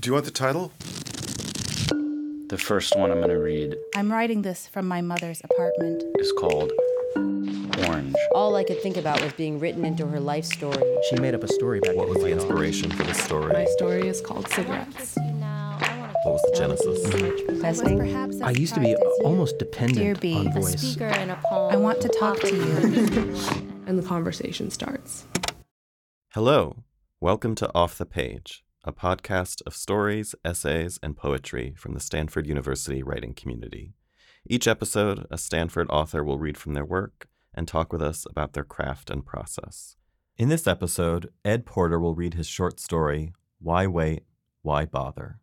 Do 0.00 0.08
you 0.08 0.12
want 0.12 0.26
the 0.26 0.30
title? 0.30 0.70
The 2.48 2.56
first 2.56 2.96
one 2.96 3.10
I'm 3.10 3.18
going 3.18 3.30
to 3.30 3.38
read 3.38 3.76
I'm 3.96 4.12
writing 4.12 4.42
this 4.42 4.68
from 4.68 4.86
my 4.86 5.00
mother's 5.00 5.40
apartment. 5.42 6.04
is 6.20 6.32
called 6.38 6.70
Orange. 7.16 8.14
All 8.32 8.54
I 8.54 8.62
could 8.62 8.80
think 8.80 8.96
about 8.96 9.20
was 9.22 9.32
being 9.32 9.58
written 9.58 9.84
into 9.84 10.06
her 10.06 10.20
life 10.20 10.44
story. 10.44 10.82
She 11.10 11.16
made 11.16 11.34
up 11.34 11.42
a 11.42 11.48
story 11.48 11.78
about 11.78 11.96
What 11.96 12.08
was 12.08 12.18
the 12.18 12.30
inspiration 12.30 12.90
for 12.90 13.02
this 13.02 13.18
story? 13.18 13.52
My 13.52 13.64
story 13.64 14.06
is 14.06 14.20
called 14.20 14.48
Cigarettes. 14.48 15.16
What 15.16 16.32
was 16.32 16.42
the 16.42 16.56
genesis? 16.56 17.44
Professing. 17.46 17.98
Perhaps 17.98 18.40
I 18.40 18.50
used 18.50 18.74
to 18.74 18.80
be 18.80 18.94
almost 19.24 19.58
dependent 19.58 19.98
Dear 19.98 20.14
Bee, 20.14 20.36
on 20.36 20.46
a 20.46 20.50
voice. 20.52 20.96
I 21.00 21.76
want 21.76 22.00
to 22.02 22.08
talk 22.08 22.38
to 22.40 22.54
you. 22.54 23.36
And 23.88 23.98
the 23.98 24.02
conversation 24.06 24.70
starts. 24.70 25.24
Hello. 26.34 26.84
Welcome 27.20 27.54
to 27.54 27.70
Off 27.74 27.96
the 27.96 28.04
Page, 28.04 28.62
a 28.88 28.92
podcast 28.92 29.60
of 29.66 29.76
stories, 29.76 30.34
essays, 30.46 30.98
and 31.02 31.14
poetry 31.14 31.74
from 31.76 31.92
the 31.92 32.00
Stanford 32.00 32.46
University 32.46 33.02
writing 33.02 33.34
community. 33.34 33.92
Each 34.46 34.66
episode, 34.66 35.26
a 35.30 35.36
Stanford 35.36 35.90
author 35.90 36.24
will 36.24 36.38
read 36.38 36.56
from 36.56 36.72
their 36.72 36.86
work 36.86 37.28
and 37.52 37.68
talk 37.68 37.92
with 37.92 38.00
us 38.00 38.24
about 38.30 38.54
their 38.54 38.64
craft 38.64 39.10
and 39.10 39.26
process. 39.26 39.96
In 40.38 40.48
this 40.48 40.66
episode, 40.66 41.28
Ed 41.44 41.66
Porter 41.66 42.00
will 42.00 42.14
read 42.14 42.32
his 42.32 42.46
short 42.46 42.80
story, 42.80 43.34
Why 43.60 43.86
Wait? 43.86 44.22
Why 44.62 44.86
Bother? 44.86 45.38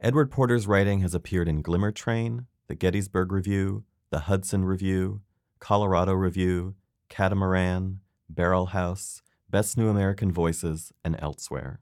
Edward 0.00 0.30
Porter's 0.30 0.66
writing 0.66 1.00
has 1.00 1.14
appeared 1.14 1.48
in 1.48 1.60
Glimmer 1.60 1.92
Train, 1.92 2.46
the 2.68 2.76
Gettysburg 2.76 3.30
Review, 3.30 3.84
the 4.08 4.20
Hudson 4.20 4.64
Review, 4.64 5.20
Colorado 5.58 6.14
Review, 6.14 6.76
Catamaran, 7.10 8.00
Barrelhouse, 8.32 9.20
Best 9.50 9.78
New 9.78 9.88
American 9.88 10.30
Voices, 10.30 10.92
and 11.04 11.16
elsewhere. 11.20 11.80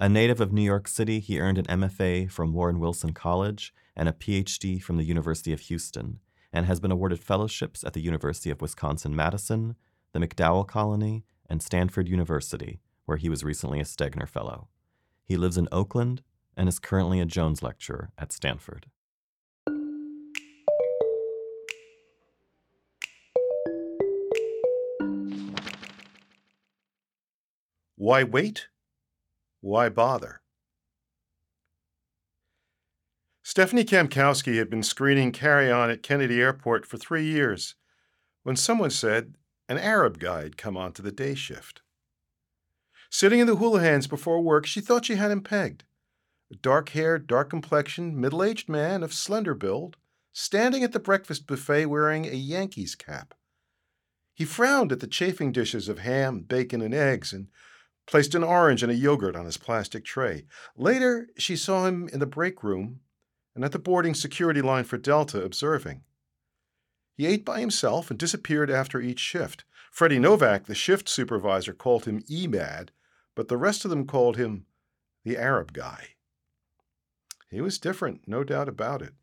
A 0.00 0.08
native 0.08 0.40
of 0.40 0.52
New 0.52 0.62
York 0.62 0.88
City, 0.88 1.20
he 1.20 1.40
earned 1.40 1.58
an 1.58 1.66
MFA 1.66 2.30
from 2.30 2.52
Warren 2.52 2.78
Wilson 2.78 3.12
College 3.12 3.74
and 3.96 4.08
a 4.08 4.12
PhD 4.12 4.82
from 4.82 4.96
the 4.96 5.04
University 5.04 5.52
of 5.52 5.60
Houston, 5.60 6.20
and 6.52 6.66
has 6.66 6.80
been 6.80 6.92
awarded 6.92 7.20
fellowships 7.20 7.82
at 7.82 7.92
the 7.92 8.00
University 8.00 8.50
of 8.50 8.60
Wisconsin 8.60 9.16
Madison, 9.16 9.74
the 10.12 10.20
MacDowell 10.20 10.66
Colony, 10.66 11.24
and 11.48 11.62
Stanford 11.62 12.08
University, 12.08 12.80
where 13.04 13.18
he 13.18 13.28
was 13.28 13.44
recently 13.44 13.80
a 13.80 13.84
Stegner 13.84 14.28
Fellow. 14.28 14.68
He 15.24 15.36
lives 15.36 15.56
in 15.56 15.68
Oakland 15.72 16.22
and 16.56 16.68
is 16.68 16.78
currently 16.78 17.20
a 17.20 17.26
Jones 17.26 17.62
Lecturer 17.62 18.10
at 18.16 18.32
Stanford. 18.32 18.86
Why 27.96 28.24
wait? 28.24 28.68
Why 29.60 29.88
bother? 29.88 30.42
Stephanie 33.42 33.84
Kamkowski 33.84 34.58
had 34.58 34.68
been 34.68 34.82
screening 34.82 35.32
Carry 35.32 35.70
On 35.70 35.88
at 35.88 36.02
Kennedy 36.02 36.40
Airport 36.40 36.84
for 36.84 36.98
three 36.98 37.24
years 37.24 37.74
when 38.42 38.54
someone 38.54 38.90
said 38.90 39.36
an 39.68 39.78
Arab 39.78 40.18
guy 40.18 40.42
had 40.42 40.56
come 40.58 40.76
onto 40.76 41.02
the 41.02 41.10
day 41.10 41.34
shift. 41.34 41.80
Sitting 43.08 43.40
in 43.40 43.46
the 43.46 43.56
Houlihan's 43.56 44.06
before 44.06 44.42
work, 44.42 44.66
she 44.66 44.80
thought 44.80 45.06
she 45.06 45.14
had 45.14 45.30
him 45.30 45.40
pegged. 45.40 45.84
A 46.52 46.56
dark 46.56 46.90
haired, 46.90 47.26
dark 47.26 47.50
complexioned, 47.50 48.16
middle 48.16 48.44
aged 48.44 48.68
man 48.68 49.02
of 49.02 49.14
slender 49.14 49.54
build, 49.54 49.96
standing 50.32 50.84
at 50.84 50.92
the 50.92 51.00
breakfast 51.00 51.46
buffet 51.46 51.86
wearing 51.86 52.26
a 52.26 52.34
Yankees 52.34 52.94
cap. 52.94 53.34
He 54.34 54.44
frowned 54.44 54.92
at 54.92 55.00
the 55.00 55.06
chafing 55.06 55.50
dishes 55.50 55.88
of 55.88 56.00
ham, 56.00 56.40
bacon, 56.40 56.82
and 56.82 56.92
eggs 56.92 57.32
and 57.32 57.48
placed 58.06 58.34
an 58.34 58.44
orange 58.44 58.82
and 58.82 58.92
a 58.92 58.94
yogurt 58.94 59.36
on 59.36 59.44
his 59.44 59.56
plastic 59.56 60.04
tray. 60.04 60.46
Later, 60.76 61.28
she 61.36 61.56
saw 61.56 61.86
him 61.86 62.08
in 62.12 62.20
the 62.20 62.26
break 62.26 62.62
room 62.62 63.00
and 63.54 63.64
at 63.64 63.72
the 63.72 63.78
boarding 63.78 64.14
security 64.14 64.62
line 64.62 64.84
for 64.84 64.98
Delta 64.98 65.42
observing. 65.42 66.02
He 67.16 67.26
ate 67.26 67.44
by 67.44 67.60
himself 67.60 68.10
and 68.10 68.18
disappeared 68.18 68.70
after 68.70 69.00
each 69.00 69.18
shift. 69.18 69.64
Freddie 69.90 70.18
Novak, 70.18 70.66
the 70.66 70.74
shift 70.74 71.08
supervisor, 71.08 71.72
called 71.72 72.04
him 72.04 72.22
Emad, 72.30 72.90
but 73.34 73.48
the 73.48 73.56
rest 73.56 73.84
of 73.84 73.90
them 73.90 74.06
called 74.06 74.36
him 74.36 74.66
the 75.24 75.38
Arab 75.38 75.72
guy. 75.72 76.08
He 77.50 77.60
was 77.60 77.78
different, 77.78 78.22
no 78.26 78.44
doubt 78.44 78.68
about 78.68 79.00
it. 79.00 79.14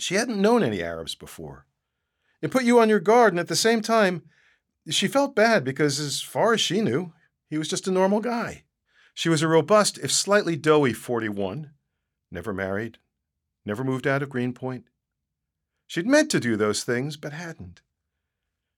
She 0.00 0.14
hadn't 0.14 0.40
known 0.40 0.62
any 0.62 0.82
Arabs 0.82 1.14
before. 1.14 1.66
It 2.40 2.50
put 2.50 2.64
you 2.64 2.80
on 2.80 2.88
your 2.88 3.00
guard, 3.00 3.32
and 3.32 3.40
at 3.40 3.48
the 3.48 3.56
same 3.56 3.82
time, 3.82 4.22
she 4.88 5.08
felt 5.08 5.34
bad 5.34 5.64
because, 5.64 6.00
as 6.00 6.22
far 6.22 6.54
as 6.54 6.60
she 6.60 6.80
knew, 6.80 7.12
he 7.48 7.58
was 7.58 7.68
just 7.68 7.88
a 7.88 7.92
normal 7.92 8.20
guy. 8.20 8.64
She 9.14 9.28
was 9.28 9.42
a 9.42 9.48
robust, 9.48 9.98
if 9.98 10.12
slightly 10.12 10.56
doughy 10.56 10.92
41, 10.92 11.72
never 12.30 12.52
married, 12.52 12.98
never 13.64 13.82
moved 13.82 14.06
out 14.06 14.22
of 14.22 14.30
Greenpoint. 14.30 14.84
She'd 15.86 16.06
meant 16.06 16.30
to 16.30 16.40
do 16.40 16.56
those 16.56 16.84
things, 16.84 17.16
but 17.16 17.32
hadn't. 17.32 17.80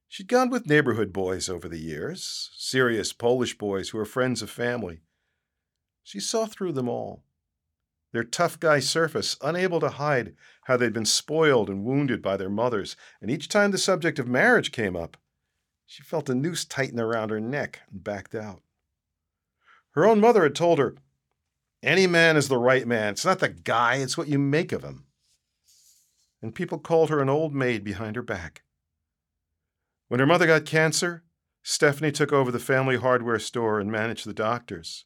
She'd 0.07 0.27
gone 0.27 0.49
with 0.49 0.67
neighborhood 0.67 1.13
boys 1.13 1.47
over 1.47 1.69
the 1.69 1.77
years, 1.77 2.49
serious 2.57 3.13
Polish 3.13 3.57
boys 3.57 3.89
who 3.89 3.97
were 3.97 4.05
friends 4.05 4.41
of 4.41 4.49
family. 4.49 5.01
She 6.03 6.19
saw 6.19 6.45
through 6.45 6.71
them 6.73 6.89
all. 6.89 7.23
Their 8.11 8.23
tough 8.23 8.59
guy 8.59 8.79
surface, 8.79 9.37
unable 9.41 9.79
to 9.79 9.89
hide 9.89 10.35
how 10.63 10.75
they'd 10.75 10.91
been 10.91 11.05
spoiled 11.05 11.69
and 11.69 11.85
wounded 11.85 12.21
by 12.21 12.35
their 12.35 12.49
mothers, 12.49 12.97
and 13.21 13.31
each 13.31 13.47
time 13.47 13.71
the 13.71 13.77
subject 13.77 14.19
of 14.19 14.27
marriage 14.27 14.71
came 14.71 14.95
up, 14.95 15.17
she 15.91 16.03
felt 16.03 16.29
a 16.29 16.33
noose 16.33 16.63
tighten 16.63 17.01
around 17.01 17.31
her 17.31 17.41
neck 17.41 17.81
and 17.91 18.01
backed 18.01 18.33
out. 18.33 18.61
Her 19.91 20.05
own 20.05 20.21
mother 20.21 20.43
had 20.43 20.55
told 20.55 20.79
her, 20.79 20.95
Any 21.83 22.07
man 22.07 22.37
is 22.37 22.47
the 22.47 22.57
right 22.57 22.87
man. 22.87 23.11
It's 23.11 23.25
not 23.25 23.39
the 23.39 23.49
guy, 23.49 23.95
it's 23.95 24.17
what 24.17 24.29
you 24.29 24.39
make 24.39 24.71
of 24.71 24.85
him. 24.85 25.07
And 26.41 26.55
people 26.55 26.79
called 26.79 27.09
her 27.09 27.19
an 27.19 27.27
old 27.27 27.53
maid 27.53 27.83
behind 27.83 28.15
her 28.15 28.21
back. 28.21 28.61
When 30.07 30.21
her 30.21 30.25
mother 30.25 30.47
got 30.47 30.63
cancer, 30.63 31.25
Stephanie 31.61 32.13
took 32.13 32.31
over 32.31 32.51
the 32.51 32.57
family 32.59 32.95
hardware 32.95 33.37
store 33.37 33.81
and 33.81 33.91
managed 33.91 34.25
the 34.25 34.33
doctors. 34.33 35.03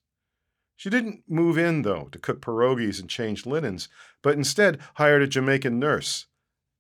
She 0.76 0.92
didn't 0.92 1.24
move 1.28 1.58
in, 1.58 1.82
though, 1.82 2.10
to 2.12 2.20
cook 2.20 2.42
pierogies 2.42 3.00
and 3.00 3.10
change 3.10 3.48
linens, 3.48 3.90
but 4.22 4.36
instead 4.36 4.78
hired 4.98 5.24
a 5.24 5.28
Jamaican 5.28 5.80
nurse. 5.80 6.28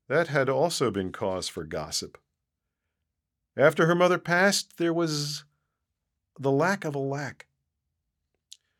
That 0.08 0.28
had 0.28 0.48
also 0.48 0.92
been 0.92 1.12
cause 1.12 1.48
for 1.48 1.64
gossip. 1.64 2.20
After 3.58 3.86
her 3.86 3.96
mother 3.96 4.18
passed, 4.18 4.78
there 4.78 4.94
was 4.94 5.46
the 6.40 6.52
lack 6.52 6.84
of 6.84 6.96
a 6.96 7.00
lack. 7.00 7.48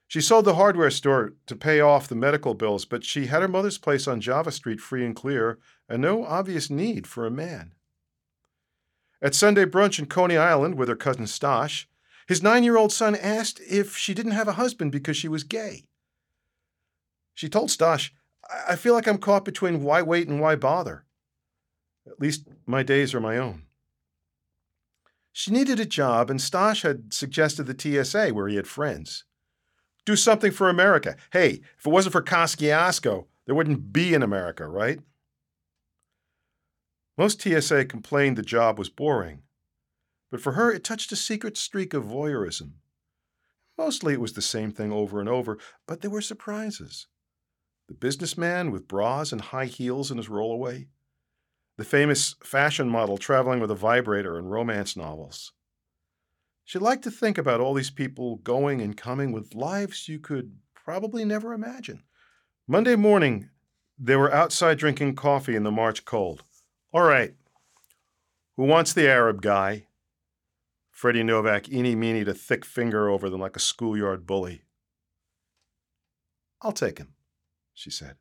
She 0.08 0.22
sold 0.22 0.46
the 0.46 0.56
hardware 0.56 0.92
store 0.92 1.34
to 1.48 1.56
pay 1.56 1.80
off 1.80 2.08
the 2.08 2.16
medical 2.16 2.54
bills, 2.54 2.86
but 2.86 3.04
she 3.04 3.28
had 3.28 3.42
her 3.42 3.48
mother's 3.48 3.78
place 3.78 4.08
on 4.08 4.22
Java 4.22 4.52
Street 4.52 4.80
free 4.80 5.06
and 5.06 5.16
clear, 5.16 5.60
and 5.90 6.02
no 6.02 6.26
obvious 6.26 6.70
need 6.70 7.08
for 7.08 7.26
a 7.26 7.32
man. 7.32 7.74
At 9.22 9.34
Sunday 9.34 9.66
brunch 9.66 9.98
in 9.98 10.06
Coney 10.06 10.38
Island 10.38 10.76
with 10.76 10.90
her 10.90 10.96
cousin 10.96 11.26
Stosh, 11.26 11.86
his 12.28 12.44
nine 12.44 12.64
year 12.64 12.78
old 12.78 12.92
son 12.92 13.16
asked 13.16 13.62
if 13.68 13.98
she 13.98 14.14
didn't 14.14 14.34
have 14.34 14.48
a 14.48 14.54
husband 14.54 14.92
because 14.92 15.18
she 15.18 15.28
was 15.28 15.44
gay. 15.44 15.86
She 17.34 17.50
told 17.50 17.70
Stosh, 17.70 18.12
I 18.50 18.74
I 18.74 18.76
feel 18.76 18.94
like 18.94 19.08
I'm 19.08 19.18
caught 19.18 19.46
between 19.46 19.84
why 19.84 20.02
wait 20.02 20.28
and 20.28 20.40
why 20.40 20.56
bother. 20.56 21.06
At 22.06 22.20
least 22.20 22.48
my 22.66 22.84
days 22.84 23.14
are 23.14 23.20
my 23.20 23.38
own. 23.38 23.64
She 25.38 25.52
needed 25.52 25.82
a 25.82 25.86
job, 25.86 26.30
and 26.30 26.40
Stosh 26.40 26.84
had 26.84 27.14
suggested 27.14 27.64
the 27.66 27.78
TSA 27.78 28.30
where 28.30 28.48
he 28.48 28.56
had 28.56 28.68
friends. 28.68 29.26
Do 30.06 30.16
something 30.16 30.50
for 30.50 30.70
America. 30.70 31.18
Hey, 31.34 31.60
if 31.78 31.86
it 31.86 31.90
wasn't 31.90 32.14
for 32.14 32.22
Kosciuszko, 32.22 33.26
there 33.46 33.54
wouldn't 33.54 33.92
be 33.92 34.14
an 34.14 34.24
America, 34.24 34.66
right? 34.66 35.00
Most 37.18 37.42
TSA 37.42 37.84
complained 37.84 38.38
the 38.38 38.44
job 38.44 38.80
was 38.80 38.88
boring, 38.88 39.42
but 40.32 40.40
for 40.40 40.54
her 40.54 40.72
it 40.72 40.86
touched 40.86 41.12
a 41.12 41.18
secret 41.18 41.58
streak 41.58 41.94
of 41.94 42.06
voyeurism. 42.06 42.76
Mostly 43.78 44.14
it 44.14 44.22
was 44.22 44.34
the 44.34 44.42
same 44.42 44.72
thing 44.72 44.94
over 44.94 45.20
and 45.20 45.28
over, 45.28 45.58
but 45.86 46.00
there 46.00 46.12
were 46.12 46.22
surprises. 46.22 47.08
The 47.90 47.94
businessman 47.94 48.72
with 48.72 48.88
bras 48.88 49.34
and 49.34 49.42
high 49.42 49.66
heels 49.66 50.12
in 50.12 50.18
his 50.18 50.30
rollaway, 50.30 50.88
the 51.78 51.84
famous 51.84 52.36
fashion 52.44 52.90
model 52.90 53.18
traveling 53.18 53.60
with 53.60 53.72
a 53.72 53.76
vibrator 53.76 54.38
in 54.38 54.46
romance 54.46 54.96
novels. 54.96 55.52
She 56.64 56.80
liked 56.80 57.04
to 57.04 57.12
think 57.12 57.38
about 57.38 57.60
all 57.60 57.74
these 57.74 57.92
people 57.92 58.38
going 58.38 58.82
and 58.82 58.98
coming 58.98 59.32
with 59.32 59.54
lives 59.54 60.08
you 60.08 60.20
could 60.20 60.56
probably 60.74 61.26
never 61.26 61.54
imagine. 61.54 62.04
Monday 62.68 62.96
morning, 62.96 63.50
they 64.00 64.16
were 64.16 64.34
outside 64.34 64.78
drinking 64.78 65.16
coffee 65.16 65.56
in 65.56 65.64
the 65.64 65.72
March 65.72 66.06
cold. 66.06 66.44
All 66.92 67.04
right. 67.04 67.36
Who 68.58 68.64
wants 68.64 68.94
the 68.94 69.08
Arab 69.08 69.42
guy? 69.42 69.88
Freddie 70.92 71.24
Novak 71.24 71.70
eeny 71.70 71.96
meenied 71.96 72.30
a 72.30 72.34
thick 72.34 72.64
finger 72.64 73.10
over 73.10 73.30
them 73.30 73.42
like 73.42 73.58
a 73.58 73.60
schoolyard 73.60 74.26
bully. 74.26 74.64
I'll 76.62 76.72
take 76.72 76.98
him, 76.98 77.14
she 77.74 77.92
said. 77.92 78.16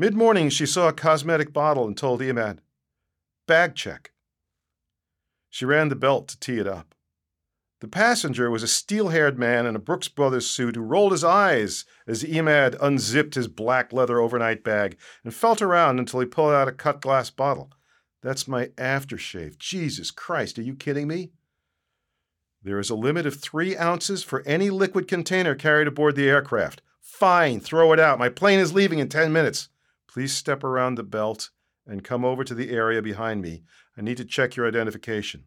Mid 0.00 0.14
morning, 0.14 0.48
she 0.48 0.64
saw 0.64 0.86
a 0.86 0.92
cosmetic 0.92 1.52
bottle 1.52 1.84
and 1.84 1.96
told 1.96 2.20
Emad, 2.20 2.58
Bag 3.48 3.74
check. 3.74 4.12
She 5.50 5.64
ran 5.64 5.88
the 5.88 5.96
belt 5.96 6.28
to 6.28 6.38
tee 6.38 6.58
it 6.58 6.68
up. 6.68 6.94
The 7.80 7.88
passenger 7.88 8.48
was 8.48 8.62
a 8.62 8.68
steel 8.68 9.08
haired 9.08 9.40
man 9.40 9.66
in 9.66 9.74
a 9.74 9.80
Brooks 9.80 10.06
Brothers 10.06 10.46
suit 10.46 10.76
who 10.76 10.82
rolled 10.82 11.10
his 11.10 11.24
eyes 11.24 11.84
as 12.06 12.22
Emad 12.22 12.76
unzipped 12.80 13.34
his 13.34 13.48
black 13.48 13.92
leather 13.92 14.20
overnight 14.20 14.62
bag 14.62 14.96
and 15.24 15.34
felt 15.34 15.60
around 15.60 15.98
until 15.98 16.20
he 16.20 16.26
pulled 16.26 16.52
out 16.52 16.68
a 16.68 16.72
cut 16.72 17.00
glass 17.00 17.30
bottle. 17.30 17.72
That's 18.22 18.46
my 18.46 18.66
aftershave. 18.76 19.58
Jesus 19.58 20.12
Christ, 20.12 20.60
are 20.60 20.62
you 20.62 20.76
kidding 20.76 21.08
me? 21.08 21.32
There 22.62 22.78
is 22.78 22.90
a 22.90 22.96
limit 22.96 23.26
of 23.26 23.40
three 23.40 23.76
ounces 23.76 24.22
for 24.22 24.42
any 24.42 24.70
liquid 24.70 25.08
container 25.08 25.56
carried 25.56 25.88
aboard 25.88 26.14
the 26.14 26.28
aircraft. 26.28 26.82
Fine, 27.00 27.60
throw 27.60 27.92
it 27.92 27.98
out. 27.98 28.18
My 28.20 28.28
plane 28.28 28.60
is 28.60 28.72
leaving 28.72 29.00
in 29.00 29.08
10 29.08 29.32
minutes. 29.32 29.70
Please 30.08 30.34
step 30.34 30.64
around 30.64 30.94
the 30.94 31.02
belt 31.02 31.50
and 31.86 32.02
come 32.02 32.24
over 32.24 32.42
to 32.42 32.54
the 32.54 32.70
area 32.70 33.02
behind 33.02 33.42
me. 33.42 33.62
I 33.96 34.00
need 34.00 34.16
to 34.16 34.24
check 34.24 34.56
your 34.56 34.66
identification. 34.66 35.44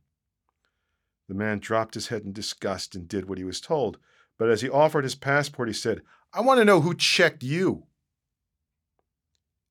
The 1.28 1.36
man 1.36 1.60
dropped 1.60 1.96
his 1.96 2.08
head 2.08 2.24
in 2.24 2.32
disgust 2.32 2.96
and 2.96 3.08
did 3.08 3.28
what 3.28 3.38
he 3.38 3.44
was 3.44 3.60
told. 3.60 3.98
But 4.38 4.50
as 4.50 4.62
he 4.62 4.70
offered 4.70 5.04
his 5.04 5.16
passport, 5.16 5.68
he 5.68 5.74
said, 5.74 6.02
I 6.34 6.42
want 6.42 6.60
to 6.60 6.66
know 6.66 6.82
who 6.82 6.94
checked 6.94 7.44
you. 7.44 7.88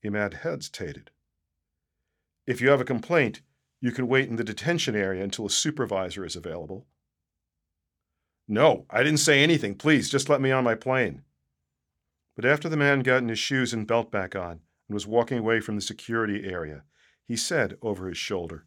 Emad 0.04 0.34
hesitated. 0.34 1.10
If 2.46 2.60
you 2.60 2.70
have 2.70 2.80
a 2.80 2.84
complaint, 2.84 3.42
you 3.80 3.92
can 3.92 4.08
wait 4.08 4.28
in 4.28 4.36
the 4.36 4.44
detention 4.44 4.96
area 4.96 5.22
until 5.22 5.46
a 5.46 5.50
supervisor 5.50 6.24
is 6.24 6.36
available. 6.36 6.86
No, 8.48 8.86
I 8.90 9.02
didn't 9.02 9.20
say 9.20 9.42
anything. 9.42 9.76
Please, 9.76 10.10
just 10.10 10.28
let 10.28 10.40
me 10.40 10.50
on 10.50 10.64
my 10.64 10.74
plane. 10.74 11.22
But 12.34 12.44
after 12.44 12.68
the 12.68 12.76
man 12.76 13.00
got 13.00 13.22
his 13.22 13.38
shoes 13.38 13.72
and 13.72 13.86
belt 13.86 14.10
back 14.10 14.34
on 14.34 14.60
and 14.90 14.94
was 14.94 15.06
walking 15.06 15.38
away 15.38 15.60
from 15.60 15.76
the 15.76 15.80
security 15.80 16.44
area, 16.44 16.82
he 17.24 17.36
said 17.36 17.78
over 17.80 18.08
his 18.08 18.18
shoulder, 18.18 18.66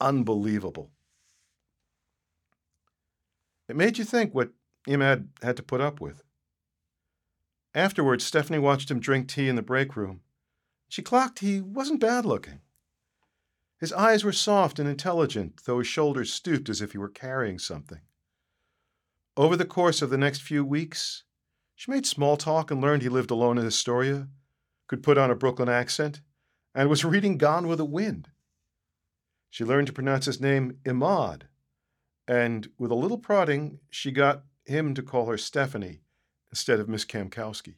Unbelievable. 0.00 0.90
It 3.68 3.76
made 3.76 3.98
you 3.98 4.04
think 4.04 4.34
what 4.34 4.50
Emad 4.88 5.28
had 5.40 5.56
to 5.58 5.62
put 5.62 5.80
up 5.80 6.00
with. 6.00 6.24
Afterwards, 7.72 8.24
Stephanie 8.24 8.58
watched 8.58 8.90
him 8.90 8.98
drink 8.98 9.28
tea 9.28 9.48
in 9.48 9.54
the 9.54 9.62
break 9.62 9.94
room. 9.94 10.22
She 10.88 11.02
clocked 11.02 11.38
he 11.38 11.60
wasn't 11.60 12.00
bad 12.00 12.26
looking. 12.26 12.58
His 13.78 13.92
eyes 13.92 14.24
were 14.24 14.32
soft 14.32 14.80
and 14.80 14.88
intelligent, 14.88 15.60
though 15.66 15.78
his 15.78 15.86
shoulders 15.86 16.32
stooped 16.32 16.68
as 16.68 16.82
if 16.82 16.90
he 16.92 16.98
were 16.98 17.08
carrying 17.08 17.60
something. 17.60 18.00
Over 19.36 19.54
the 19.54 19.64
course 19.64 20.02
of 20.02 20.10
the 20.10 20.18
next 20.18 20.42
few 20.42 20.64
weeks, 20.64 21.22
she 21.76 21.92
made 21.92 22.06
small 22.06 22.36
talk 22.36 22.72
and 22.72 22.80
learned 22.80 23.02
he 23.02 23.08
lived 23.08 23.30
alone 23.30 23.56
in 23.56 23.64
Astoria, 23.64 24.26
could 24.92 25.02
put 25.02 25.16
on 25.16 25.30
a 25.30 25.34
Brooklyn 25.34 25.70
accent, 25.70 26.20
and 26.74 26.90
was 26.90 27.02
reading 27.02 27.38
Gone 27.38 27.66
with 27.66 27.78
the 27.78 27.84
Wind. 27.86 28.28
She 29.48 29.64
learned 29.64 29.86
to 29.86 29.92
pronounce 29.94 30.26
his 30.26 30.38
name 30.38 30.80
Emad, 30.84 31.44
and 32.28 32.68
with 32.76 32.90
a 32.90 32.94
little 32.94 33.16
prodding, 33.16 33.78
she 33.88 34.10
got 34.10 34.42
him 34.66 34.92
to 34.92 35.02
call 35.02 35.30
her 35.30 35.38
Stephanie 35.38 36.02
instead 36.50 36.78
of 36.78 36.90
Miss 36.90 37.06
Kamkowski. 37.06 37.76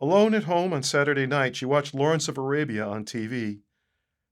Alone 0.00 0.34
at 0.34 0.44
home 0.44 0.72
on 0.72 0.84
Saturday 0.84 1.26
night, 1.26 1.56
she 1.56 1.64
watched 1.64 1.94
Lawrence 1.94 2.28
of 2.28 2.38
Arabia 2.38 2.86
on 2.86 3.04
TV 3.04 3.62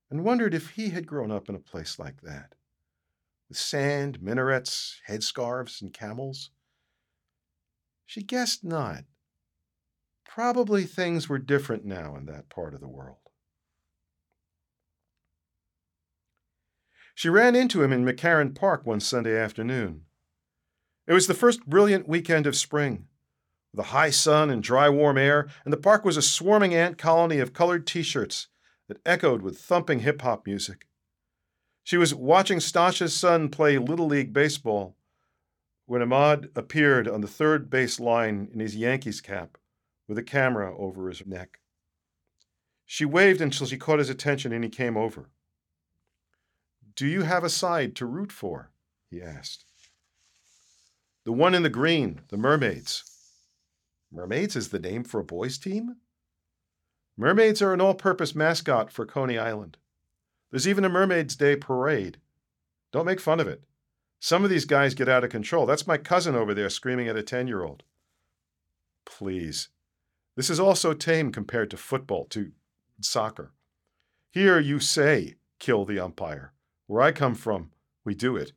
and 0.09 0.23
wondered 0.23 0.55
if 0.55 0.71
he 0.71 0.91
had 0.91 1.05
grown 1.05 1.33
up 1.33 1.49
in 1.49 1.57
a 1.57 1.59
place 1.59 1.99
like 1.99 2.21
that, 2.21 2.55
with 3.49 3.59
sand, 3.59 4.23
minarets, 4.23 5.01
headscarves, 5.09 5.83
and 5.83 5.93
camels. 5.93 6.51
She 8.07 8.23
guessed 8.23 8.63
not. 8.63 9.03
Probably 10.41 10.85
things 10.85 11.29
were 11.29 11.39
different 11.39 11.85
now 11.85 12.17
in 12.17 12.25
that 12.25 12.49
part 12.49 12.73
of 12.73 12.81
the 12.81 12.89
world. 12.89 13.19
She 17.15 17.29
ran 17.29 17.55
into 17.55 17.83
him 17.83 17.93
in 17.93 18.07
McCarren 18.07 18.55
Park 18.55 18.87
one 18.87 19.01
Sunday 19.01 19.37
afternoon. 19.37 20.05
It 21.07 21.13
was 21.13 21.27
the 21.27 21.35
first 21.35 21.67
brilliant 21.67 22.09
weekend 22.09 22.47
of 22.47 22.57
spring, 22.57 23.09
The 23.75 23.93
high 23.93 24.09
sun 24.09 24.49
and 24.49 24.63
dry, 24.63 24.89
warm 24.89 25.19
air, 25.19 25.47
and 25.67 25.75
the 25.75 25.77
park 25.77 26.07
was 26.07 26.17
a 26.17 26.23
swarming 26.23 26.75
ant 26.75 26.97
colony 26.97 27.39
of 27.39 27.53
colored 27.53 27.87
t 27.87 28.03
shirts 28.03 28.49
that 28.89 29.03
echoed 29.05 29.43
with 29.43 29.61
thumping 29.61 30.01
hip 30.01 30.23
hop 30.23 30.47
music. 30.47 30.89
She 31.85 31.99
was 31.99 32.15
watching 32.15 32.61
Stosh's 32.61 33.15
son 33.15 33.51
play 33.51 33.77
Little 33.77 34.07
League 34.07 34.33
Baseball 34.33 34.97
when 35.85 36.01
Emad 36.01 36.49
appeared 36.57 37.07
on 37.07 37.21
the 37.21 37.29
third 37.29 37.69
base 37.69 38.01
line 38.01 38.49
in 38.55 38.61
his 38.61 38.75
Yankees 38.75 39.21
cap 39.21 39.59
with 40.11 40.19
a 40.19 40.23
camera 40.25 40.77
over 40.77 41.09
his 41.09 41.25
neck. 41.25 41.61
She 42.85 43.05
waved 43.05 43.41
until 43.41 43.69
she 43.69 43.79
caught 43.79 44.01
his 44.01 44.11
attention 44.11 44.53
and 44.53 44.65
he 44.65 44.69
came 44.69 44.97
over. 44.97 45.31
Do 46.97 47.07
you 47.07 47.23
have 47.23 47.45
a 47.45 47.49
side 47.49 47.95
to 47.95 48.07
root 48.07 48.33
for? 48.33 48.73
he 49.09 49.23
asked. 49.23 49.65
The 51.25 51.31
one 51.31 51.55
in 51.55 51.63
the 51.63 51.69
green, 51.71 52.23
the 52.27 52.37
Mermaids. 52.37 53.05
Mermaids 54.11 54.57
is 54.57 54.71
the 54.71 54.81
name 54.81 55.05
for 55.05 55.21
a 55.21 55.25
boys' 55.25 55.59
team? 55.59 55.99
Mermaids 57.17 57.63
are 57.63 57.73
an 57.73 57.81
all 57.81 57.95
purpose 57.95 58.35
mascot 58.35 58.91
for 58.91 59.07
Coney 59.07 59.39
Island. 59.39 59.77
There's 60.51 60.67
even 60.67 60.85
a 60.85 60.89
Mermaids' 60.89 61.37
Day 61.37 61.55
parade. 61.55 62.19
Don't 62.91 63.07
make 63.07 63.21
fun 63.21 63.39
of 63.39 63.47
it. 63.47 63.63
Some 64.19 64.43
of 64.43 64.51
these 64.51 64.65
guys 64.65 64.95
get 64.95 65.09
out 65.09 65.23
of 65.23 65.31
control. 65.31 65.67
That's 65.67 65.87
my 65.87 65.99
cousin 65.99 66.35
over 66.35 66.53
there 66.53 66.69
screaming 66.69 67.07
at 67.07 67.17
a 67.17 67.23
10 67.23 67.47
year 67.47 67.63
old. 67.63 67.85
Please. 69.05 69.69
This 70.41 70.49
is 70.49 70.59
also 70.59 70.95
tame 70.95 71.33
compared 71.33 71.71
to 71.71 71.77
football, 71.77 72.25
to 72.31 72.53
soccer. 73.03 73.53
Here 74.31 74.59
you 74.59 74.81
say, 74.81 75.35
kill 75.59 75.85
the 75.85 76.01
umpire. 76.01 76.55
Where 76.87 77.03
I 77.03 77.13
come 77.13 77.35
from, 77.35 77.73
we 78.07 78.15
do 78.15 78.37
it. 78.39 78.55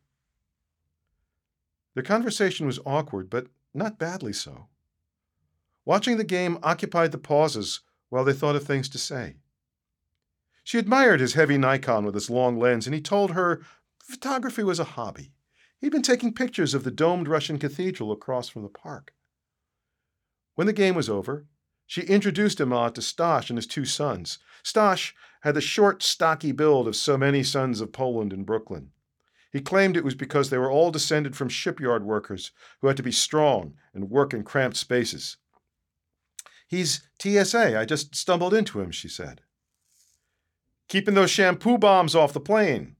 Their 1.93 2.03
conversation 2.03 2.65
was 2.65 2.79
awkward, 2.85 3.29
but 3.29 3.47
not 3.73 3.99
badly 3.99 4.31
so. 4.31 4.69
Watching 5.83 6.15
the 6.15 6.23
game 6.23 6.57
occupied 6.63 7.11
the 7.11 7.17
pauses 7.17 7.81
while 8.07 8.23
they 8.23 8.31
thought 8.31 8.55
of 8.55 8.63
things 8.63 8.87
to 8.87 8.97
say. 8.97 9.35
She 10.63 10.79
admired 10.79 11.19
his 11.19 11.33
heavy 11.33 11.57
Nikon 11.57 12.05
with 12.05 12.15
its 12.15 12.29
long 12.29 12.57
lens, 12.57 12.87
and 12.87 12.95
he 12.95 13.01
told 13.01 13.31
her 13.31 13.61
photography 14.01 14.63
was 14.63 14.79
a 14.79 14.85
hobby. 14.95 15.33
He'd 15.81 15.91
been 15.91 16.01
taking 16.01 16.33
pictures 16.33 16.73
of 16.73 16.85
the 16.85 16.91
domed 16.91 17.27
Russian 17.27 17.59
cathedral 17.59 18.13
across 18.13 18.47
from 18.47 18.63
the 18.63 18.69
park. 18.69 19.13
When 20.55 20.65
the 20.65 20.71
game 20.71 20.95
was 20.95 21.09
over, 21.09 21.45
she 21.93 22.01
introduced 22.01 22.57
Emad 22.57 22.87
uh, 22.87 22.89
to 22.89 23.03
Stash 23.03 23.51
and 23.51 23.57
his 23.57 23.67
two 23.67 23.85
sons. 23.85 24.39
Stash 24.63 25.13
had 25.41 25.53
the 25.53 25.61
short, 25.61 26.01
stocky 26.01 26.51
build 26.51 26.87
of 26.87 26.95
so 26.95 27.19
many 27.19 27.43
sons 27.43 27.81
of 27.81 27.93
Poland 27.93 28.33
in 28.33 28.45
Brooklyn. 28.45 28.89
He 29.51 29.61
claimed 29.61 29.95
it 29.95 30.03
was 30.03 30.15
because 30.15 30.49
they 30.49 30.57
were 30.57 30.71
all 30.71 30.89
descended 30.89 31.35
from 31.35 31.49
shipyard 31.49 32.03
workers 32.03 32.49
who 32.81 32.87
had 32.87 32.97
to 32.97 33.03
be 33.03 33.11
strong 33.11 33.75
and 33.93 34.09
work 34.09 34.33
in 34.33 34.41
cramped 34.41 34.75
spaces. 34.75 35.37
He's 36.67 37.07
TSA. 37.21 37.79
I 37.79 37.85
just 37.85 38.15
stumbled 38.15 38.55
into 38.55 38.81
him, 38.81 38.89
she 38.89 39.07
said. 39.07 39.41
Keeping 40.89 41.13
those 41.13 41.29
shampoo 41.29 41.77
bombs 41.77 42.15
off 42.15 42.33
the 42.33 42.39
plane. 42.39 42.95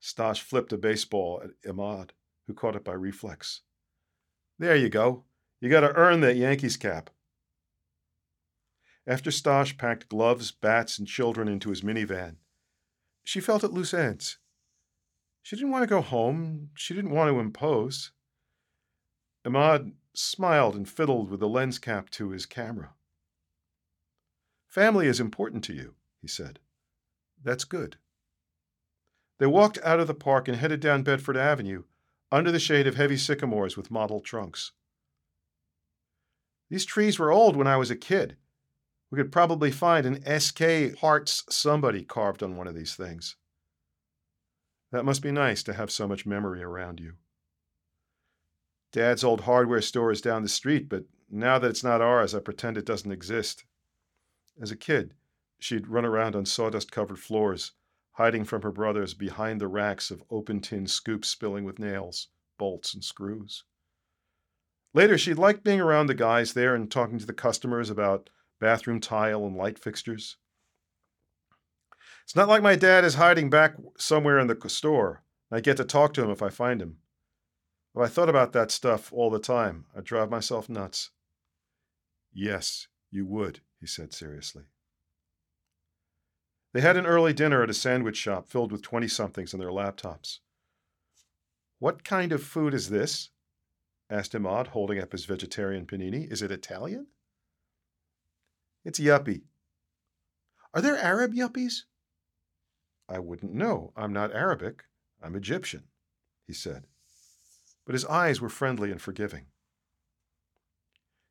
Stash 0.00 0.42
flipped 0.42 0.72
a 0.72 0.76
baseball 0.76 1.40
at 1.44 1.50
Emad, 1.64 2.10
who 2.48 2.52
caught 2.52 2.74
it 2.74 2.82
by 2.82 2.94
reflex. 2.94 3.60
There 4.58 4.74
you 4.74 4.88
go. 4.88 5.22
You 5.60 5.70
got 5.70 5.82
to 5.82 5.94
earn 5.94 6.20
that 6.22 6.34
Yankees 6.34 6.76
cap. 6.76 7.10
After 9.08 9.30
Stash 9.30 9.78
packed 9.78 10.10
gloves, 10.10 10.52
bats, 10.52 10.98
and 10.98 11.08
children 11.08 11.48
into 11.48 11.70
his 11.70 11.80
minivan, 11.80 12.36
she 13.24 13.40
felt 13.40 13.64
at 13.64 13.72
loose 13.72 13.94
ends. 13.94 14.36
She 15.42 15.56
didn't 15.56 15.70
want 15.70 15.82
to 15.82 15.88
go 15.88 16.02
home. 16.02 16.68
She 16.74 16.92
didn't 16.92 17.12
want 17.12 17.30
to 17.30 17.40
impose. 17.40 18.12
Emad 19.46 19.92
smiled 20.12 20.74
and 20.74 20.86
fiddled 20.86 21.30
with 21.30 21.40
the 21.40 21.48
lens 21.48 21.78
cap 21.78 22.10
to 22.10 22.32
his 22.32 22.44
camera. 22.44 22.90
Family 24.66 25.06
is 25.06 25.20
important 25.20 25.64
to 25.64 25.72
you, 25.72 25.94
he 26.20 26.28
said. 26.28 26.58
That's 27.42 27.64
good. 27.64 27.96
They 29.38 29.46
walked 29.46 29.78
out 29.82 30.00
of 30.00 30.06
the 30.06 30.12
park 30.12 30.48
and 30.48 30.58
headed 30.58 30.80
down 30.80 31.02
Bedford 31.02 31.38
Avenue, 31.38 31.84
under 32.30 32.52
the 32.52 32.60
shade 32.60 32.86
of 32.86 32.96
heavy 32.96 33.16
sycamores 33.16 33.74
with 33.74 33.90
mottled 33.90 34.26
trunks. 34.26 34.72
These 36.68 36.84
trees 36.84 37.18
were 37.18 37.32
old 37.32 37.56
when 37.56 37.66
I 37.66 37.78
was 37.78 37.90
a 37.90 37.96
kid, 37.96 38.36
we 39.10 39.16
could 39.16 39.32
probably 39.32 39.70
find 39.70 40.06
an 40.06 40.40
SK 40.40 40.98
Hearts 41.00 41.44
somebody 41.48 42.04
carved 42.04 42.42
on 42.42 42.56
one 42.56 42.66
of 42.66 42.74
these 42.74 42.94
things. 42.94 43.36
That 44.92 45.04
must 45.04 45.22
be 45.22 45.32
nice 45.32 45.62
to 45.64 45.74
have 45.74 45.90
so 45.90 46.06
much 46.06 46.26
memory 46.26 46.62
around 46.62 47.00
you. 47.00 47.14
Dad's 48.92 49.24
old 49.24 49.42
hardware 49.42 49.82
store 49.82 50.10
is 50.10 50.20
down 50.20 50.42
the 50.42 50.48
street, 50.48 50.88
but 50.88 51.04
now 51.30 51.58
that 51.58 51.70
it's 51.70 51.84
not 51.84 52.00
ours, 52.00 52.34
I 52.34 52.40
pretend 52.40 52.78
it 52.78 52.86
doesn't 52.86 53.12
exist. 53.12 53.64
As 54.60 54.70
a 54.70 54.76
kid, 54.76 55.14
she'd 55.58 55.88
run 55.88 56.06
around 56.06 56.34
on 56.34 56.46
sawdust 56.46 56.90
covered 56.90 57.18
floors, 57.18 57.72
hiding 58.12 58.44
from 58.44 58.62
her 58.62 58.72
brothers 58.72 59.12
behind 59.12 59.60
the 59.60 59.68
racks 59.68 60.10
of 60.10 60.22
open 60.30 60.60
tin 60.60 60.86
scoops 60.86 61.28
spilling 61.28 61.64
with 61.64 61.78
nails, 61.78 62.28
bolts, 62.58 62.94
and 62.94 63.04
screws. 63.04 63.64
Later, 64.94 65.18
she 65.18 65.34
liked 65.34 65.64
being 65.64 65.80
around 65.80 66.06
the 66.06 66.14
guys 66.14 66.54
there 66.54 66.74
and 66.74 66.90
talking 66.90 67.18
to 67.18 67.26
the 67.26 67.34
customers 67.34 67.90
about 67.90 68.30
bathroom 68.60 69.00
tile, 69.00 69.44
and 69.46 69.56
light 69.56 69.78
fixtures. 69.78 70.36
It's 72.24 72.36
not 72.36 72.48
like 72.48 72.62
my 72.62 72.76
dad 72.76 73.04
is 73.04 73.14
hiding 73.14 73.50
back 73.50 73.76
somewhere 73.96 74.38
in 74.38 74.48
the 74.48 74.68
store, 74.68 75.22
I 75.50 75.60
get 75.60 75.78
to 75.78 75.84
talk 75.84 76.12
to 76.14 76.22
him 76.22 76.30
if 76.30 76.42
I 76.42 76.50
find 76.50 76.82
him. 76.82 76.98
If 77.94 78.02
I 78.02 78.06
thought 78.06 78.28
about 78.28 78.52
that 78.52 78.70
stuff 78.70 79.12
all 79.12 79.30
the 79.30 79.38
time, 79.38 79.86
I'd 79.96 80.04
drive 80.04 80.30
myself 80.30 80.68
nuts. 80.68 81.10
Yes, 82.32 82.86
you 83.10 83.26
would, 83.26 83.60
he 83.80 83.86
said 83.86 84.12
seriously. 84.12 84.64
They 86.74 86.82
had 86.82 86.98
an 86.98 87.06
early 87.06 87.32
dinner 87.32 87.62
at 87.62 87.70
a 87.70 87.74
sandwich 87.74 88.18
shop 88.18 88.46
filled 88.48 88.72
with 88.72 88.82
20 88.82 89.08
somethings 89.08 89.54
and 89.54 89.62
their 89.62 89.70
laptops. 89.70 90.40
What 91.78 92.04
kind 92.04 92.32
of 92.32 92.42
food 92.42 92.74
is 92.74 92.90
this? 92.90 93.30
asked 94.10 94.32
Imad, 94.32 94.68
holding 94.68 95.00
up 95.00 95.12
his 95.12 95.24
vegetarian 95.24 95.86
panini. 95.86 96.30
Is 96.30 96.42
it 96.42 96.50
Italian? 96.50 97.06
It's 98.88 98.98
yuppie. 98.98 99.42
Are 100.72 100.80
there 100.80 100.96
Arab 100.96 101.34
yuppies? 101.34 101.82
I 103.06 103.18
wouldn't 103.18 103.52
know. 103.52 103.92
I'm 103.94 104.14
not 104.14 104.34
Arabic. 104.34 104.84
I'm 105.22 105.36
Egyptian, 105.36 105.88
he 106.46 106.54
said. 106.54 106.86
But 107.84 107.92
his 107.92 108.06
eyes 108.06 108.40
were 108.40 108.48
friendly 108.48 108.90
and 108.90 108.98
forgiving. 108.98 109.48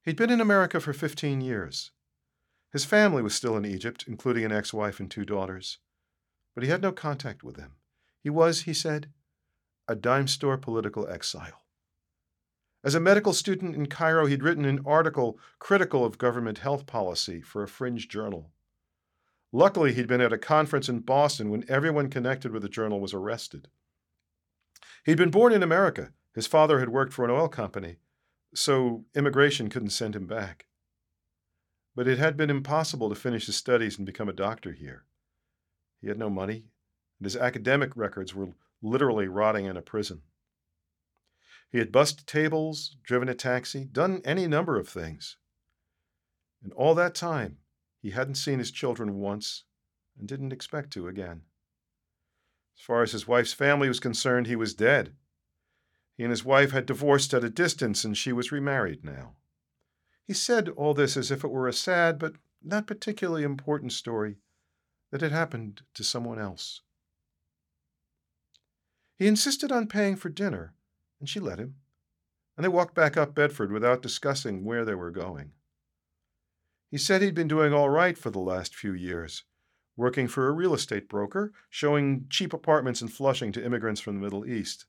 He'd 0.03 0.17
been 0.17 0.29
in 0.29 0.39
America 0.39 0.79
for 0.79 0.93
15 0.93 1.41
years. 1.41 1.89
His 2.71 2.85
family 2.85 3.23
was 3.23 3.33
still 3.33 3.57
in 3.57 3.65
Egypt, 3.65 4.05
including 4.07 4.45
an 4.45 4.51
ex 4.51 4.71
wife 4.71 4.99
and 4.99 5.09
two 5.09 5.25
daughters. 5.25 5.79
But 6.53 6.63
he 6.63 6.69
had 6.69 6.83
no 6.83 6.91
contact 6.91 7.43
with 7.43 7.55
them. 7.55 7.77
He 8.21 8.29
was, 8.29 8.61
he 8.61 8.73
said, 8.75 9.09
a 9.87 9.95
dime 9.95 10.27
store 10.27 10.59
political 10.59 11.09
exile. 11.09 11.63
As 12.83 12.95
a 12.95 12.99
medical 12.99 13.33
student 13.33 13.75
in 13.75 13.87
Cairo, 13.87 14.27
he'd 14.27 14.43
written 14.43 14.65
an 14.65 14.81
article 14.85 15.39
critical 15.59 16.05
of 16.05 16.17
government 16.17 16.59
health 16.59 16.85
policy 16.85 17.41
for 17.41 17.63
a 17.63 17.67
fringe 17.67 18.07
journal. 18.07 18.51
Luckily, 19.51 19.93
he'd 19.93 20.07
been 20.07 20.21
at 20.21 20.33
a 20.33 20.37
conference 20.37 20.87
in 20.87 20.99
Boston 20.99 21.49
when 21.49 21.65
everyone 21.69 22.09
connected 22.09 22.51
with 22.51 22.61
the 22.61 22.69
journal 22.69 22.99
was 22.99 23.13
arrested. 23.13 23.69
He'd 25.05 25.17
been 25.17 25.31
born 25.31 25.53
in 25.53 25.63
America. 25.63 26.11
His 26.35 26.47
father 26.47 26.79
had 26.79 26.89
worked 26.89 27.13
for 27.13 27.25
an 27.25 27.31
oil 27.31 27.47
company, 27.47 27.97
so 28.53 29.05
immigration 29.15 29.69
couldn't 29.69 29.89
send 29.89 30.15
him 30.15 30.27
back. 30.27 30.67
But 31.95 32.07
it 32.07 32.19
had 32.19 32.37
been 32.37 32.51
impossible 32.51 33.09
to 33.09 33.15
finish 33.15 33.47
his 33.47 33.55
studies 33.55 33.97
and 33.97 34.05
become 34.05 34.29
a 34.29 34.33
doctor 34.33 34.73
here. 34.73 35.05
He 35.99 36.09
had 36.09 36.19
no 36.19 36.29
money, 36.29 36.65
and 37.19 37.25
his 37.25 37.35
academic 37.35 37.95
records 37.95 38.35
were 38.35 38.49
literally 38.83 39.27
rotting 39.27 39.65
in 39.65 39.77
a 39.77 39.81
prison. 39.81 40.21
He 41.69 41.79
had 41.79 41.91
bussed 41.91 42.27
tables, 42.27 42.95
driven 43.03 43.29
a 43.29 43.35
taxi, 43.35 43.85
done 43.85 44.21
any 44.23 44.47
number 44.47 44.77
of 44.77 44.87
things. 44.87 45.37
In 46.63 46.71
all 46.71 46.95
that 46.95 47.15
time, 47.15 47.57
he 48.01 48.11
hadn't 48.11 48.35
seen 48.35 48.59
his 48.59 48.71
children 48.71 49.15
once 49.15 49.63
and 50.17 50.27
didn't 50.27 50.53
expect 50.53 50.91
to 50.93 51.07
again. 51.07 51.43
As 52.77 52.83
far 52.83 53.03
as 53.03 53.11
his 53.11 53.27
wife's 53.27 53.53
family 53.53 53.87
was 53.87 53.99
concerned, 53.99 54.47
he 54.47 54.55
was 54.55 54.73
dead. 54.73 55.15
He 56.15 56.23
and 56.23 56.31
his 56.31 56.45
wife 56.45 56.71
had 56.71 56.85
divorced 56.85 57.33
at 57.33 57.43
a 57.43 57.49
distance, 57.49 58.03
and 58.03 58.17
she 58.17 58.31
was 58.31 58.51
remarried 58.51 59.03
now. 59.03 59.35
He 60.25 60.33
said 60.33 60.69
all 60.69 60.93
this 60.93 61.15
as 61.15 61.31
if 61.31 61.43
it 61.43 61.51
were 61.51 61.67
a 61.67 61.73
sad 61.73 62.17
but 62.17 62.35
not 62.63 62.87
particularly 62.87 63.43
important 63.43 63.93
story 63.93 64.37
that 65.11 65.21
had 65.21 65.31
happened 65.31 65.83
to 65.93 66.03
someone 66.03 66.39
else. 66.39 66.81
He 69.17 69.27
insisted 69.27 69.71
on 69.71 69.87
paying 69.87 70.15
for 70.15 70.29
dinner, 70.29 70.73
and 71.19 71.27
she 71.27 71.39
let 71.39 71.59
him, 71.59 71.75
and 72.55 72.63
they 72.63 72.69
walked 72.69 72.95
back 72.95 73.17
up 73.17 73.35
Bedford 73.35 73.71
without 73.71 74.01
discussing 74.01 74.63
where 74.63 74.85
they 74.85 74.95
were 74.95 75.11
going. 75.11 75.51
He 76.89 76.97
said 76.97 77.21
he'd 77.21 77.35
been 77.35 77.47
doing 77.47 77.73
all 77.73 77.89
right 77.89 78.17
for 78.17 78.29
the 78.29 78.39
last 78.39 78.75
few 78.75 78.93
years, 78.93 79.43
working 79.95 80.27
for 80.27 80.47
a 80.47 80.53
real 80.53 80.73
estate 80.73 81.09
broker, 81.09 81.51
showing 81.69 82.27
cheap 82.29 82.53
apartments 82.53 83.01
in 83.01 83.09
Flushing 83.09 83.51
to 83.51 83.63
immigrants 83.63 83.99
from 83.99 84.15
the 84.15 84.21
Middle 84.21 84.45
East. 84.45 84.85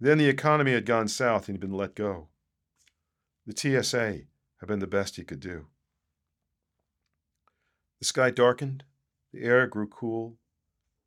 Then 0.00 0.18
the 0.18 0.28
economy 0.28 0.72
had 0.72 0.86
gone 0.86 1.08
south 1.08 1.48
and 1.48 1.56
he'd 1.56 1.60
been 1.60 1.76
let 1.76 1.94
go. 1.94 2.28
The 3.46 3.56
TSA 3.56 4.20
had 4.60 4.68
been 4.68 4.78
the 4.78 4.86
best 4.86 5.16
he 5.16 5.24
could 5.24 5.40
do. 5.40 5.66
The 7.98 8.04
sky 8.04 8.30
darkened, 8.30 8.84
the 9.32 9.42
air 9.42 9.66
grew 9.66 9.88
cool, 9.88 10.36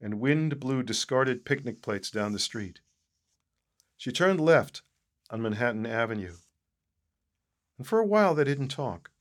and 0.01 0.19
wind 0.19 0.59
blew 0.59 0.83
discarded 0.83 1.45
picnic 1.45 1.81
plates 1.81 2.11
down 2.11 2.33
the 2.33 2.39
street. 2.39 2.81
She 4.01 4.11
turned 4.11 4.39
left 4.41 4.81
on 5.29 5.43
Manhattan 5.43 5.85
Avenue, 5.85 6.33
and 7.77 7.85
for 7.85 7.99
a 7.99 8.05
while 8.07 8.33
they 8.33 8.43
didn't 8.43 8.69
talk. 8.69 9.11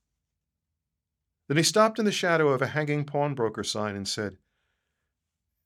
Then 1.48 1.58
he 1.58 1.62
stopped 1.62 1.98
in 1.98 2.06
the 2.06 2.10
shadow 2.10 2.48
of 2.48 2.62
a 2.62 2.68
hanging 2.68 3.04
pawnbroker 3.04 3.62
sign 3.62 3.94
and 3.94 4.08
said, 4.08 4.38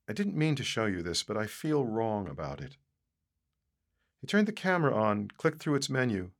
I 0.09 0.15
didn't 0.15 0.37
mean 0.37 0.57
to 0.57 0.65
show 0.65 0.87
you 0.87 1.01
this, 1.01 1.23
but 1.23 1.37
I 1.37 1.47
feel 1.47 1.85
wrong 1.85 2.29
about 2.29 2.61
it. 2.61 2.77
He 4.21 4.27
turned 4.27 4.49
the 4.49 4.53
camera 4.53 4.93
on, 4.93 5.29
clicked 5.37 5.61
through 5.61 5.77
its 5.77 5.89
menu, 5.89 6.33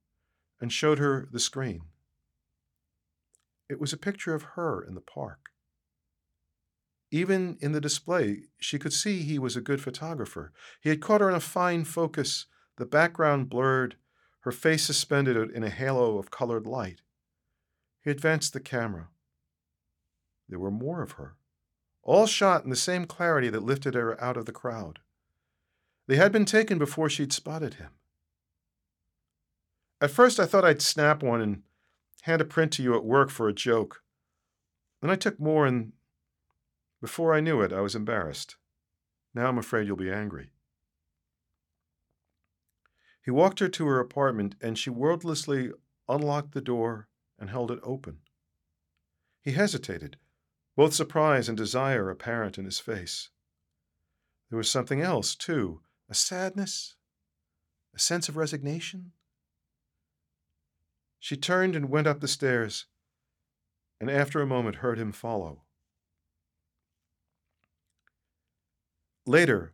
and 0.59 0.69
showed 0.69 0.99
her 0.99 1.29
the 1.31 1.39
screen. 1.39 1.83
It 3.69 3.79
was 3.79 3.93
a 3.93 3.97
picture 3.97 4.35
of 4.35 4.43
her 4.57 4.83
in 4.85 4.95
the 4.95 4.99
park. 4.99 5.51
Even 7.09 7.57
in 7.61 7.71
the 7.71 7.79
display, 7.79 8.49
she 8.59 8.77
could 8.77 8.91
see 8.91 9.21
he 9.21 9.39
was 9.39 9.55
a 9.55 9.61
good 9.61 9.79
photographer. 9.79 10.51
He 10.81 10.89
had 10.89 10.99
caught 10.99 11.21
her 11.21 11.29
in 11.29 11.35
a 11.35 11.39
fine 11.39 11.85
focus, 11.85 12.47
the 12.77 12.85
background 12.85 13.49
blurred, 13.49 13.95
her 14.41 14.51
face 14.51 14.83
suspended 14.83 15.37
in 15.51 15.63
a 15.63 15.69
halo 15.69 16.17
of 16.17 16.31
colored 16.31 16.67
light. 16.67 17.01
He 18.01 18.11
advanced 18.11 18.53
the 18.53 18.59
camera. 18.59 19.09
There 20.47 20.59
were 20.59 20.71
more 20.71 21.01
of 21.01 21.13
her, 21.13 21.35
all 22.03 22.27
shot 22.27 22.63
in 22.63 22.69
the 22.69 22.75
same 22.75 23.05
clarity 23.05 23.49
that 23.49 23.63
lifted 23.63 23.95
her 23.95 24.21
out 24.23 24.37
of 24.37 24.45
the 24.45 24.51
crowd. 24.51 24.99
They 26.07 26.17
had 26.17 26.31
been 26.31 26.45
taken 26.45 26.77
before 26.77 27.09
she'd 27.09 27.33
spotted 27.33 27.75
him. 27.75 27.91
At 29.99 30.11
first, 30.11 30.39
I 30.39 30.45
thought 30.45 30.65
I'd 30.65 30.81
snap 30.81 31.23
one 31.23 31.41
and 31.41 31.63
hand 32.21 32.41
a 32.41 32.45
print 32.45 32.73
to 32.73 32.83
you 32.83 32.95
at 32.95 33.03
work 33.03 33.29
for 33.31 33.47
a 33.47 33.53
joke. 33.53 34.03
Then 35.01 35.09
I 35.09 35.15
took 35.15 35.39
more, 35.39 35.65
and 35.65 35.93
before 37.01 37.33
I 37.33 37.39
knew 37.39 37.61
it, 37.61 37.73
I 37.73 37.81
was 37.81 37.95
embarrassed. 37.95 38.55
Now 39.33 39.47
I'm 39.47 39.57
afraid 39.57 39.87
you'll 39.87 39.95
be 39.95 40.11
angry. 40.11 40.51
He 43.25 43.31
walked 43.31 43.57
her 43.59 43.67
to 43.67 43.87
her 43.87 43.99
apartment, 43.99 44.53
and 44.61 44.77
she 44.77 44.91
wordlessly 44.91 45.71
unlocked 46.07 46.51
the 46.51 46.61
door 46.61 47.07
and 47.39 47.49
held 47.49 47.71
it 47.71 47.79
open. 47.81 48.19
He 49.41 49.53
hesitated, 49.53 50.17
both 50.75 50.93
surprise 50.93 51.49
and 51.49 51.57
desire 51.57 52.11
apparent 52.11 52.59
in 52.59 52.65
his 52.65 52.79
face. 52.79 53.31
There 54.49 54.57
was 54.57 54.69
something 54.69 55.01
else, 55.01 55.35
too 55.35 55.81
a 56.07 56.13
sadness, 56.13 56.97
a 57.95 57.99
sense 57.99 58.29
of 58.29 58.37
resignation. 58.37 59.11
She 61.19 61.35
turned 61.35 61.75
and 61.75 61.89
went 61.89 62.05
up 62.05 62.19
the 62.19 62.27
stairs, 62.27 62.85
and 63.99 64.11
after 64.11 64.39
a 64.39 64.45
moment 64.45 64.77
heard 64.77 64.99
him 64.99 65.11
follow. 65.11 65.63
Later, 69.25 69.73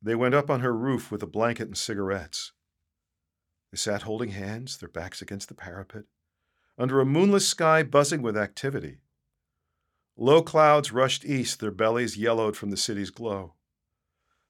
they 0.00 0.14
went 0.14 0.36
up 0.36 0.48
on 0.48 0.60
her 0.60 0.72
roof 0.72 1.10
with 1.10 1.24
a 1.24 1.26
blanket 1.26 1.66
and 1.66 1.76
cigarettes. 1.76 2.52
They 3.76 3.80
sat 3.80 4.04
holding 4.04 4.30
hands, 4.30 4.78
their 4.78 4.88
backs 4.88 5.20
against 5.20 5.48
the 5.48 5.54
parapet, 5.54 6.04
under 6.78 6.98
a 6.98 7.04
moonless 7.04 7.46
sky 7.46 7.82
buzzing 7.82 8.22
with 8.22 8.34
activity. 8.34 9.00
Low 10.16 10.40
clouds 10.40 10.92
rushed 10.92 11.26
east, 11.26 11.60
their 11.60 11.70
bellies 11.70 12.16
yellowed 12.16 12.56
from 12.56 12.70
the 12.70 12.78
city's 12.78 13.10
glow. 13.10 13.52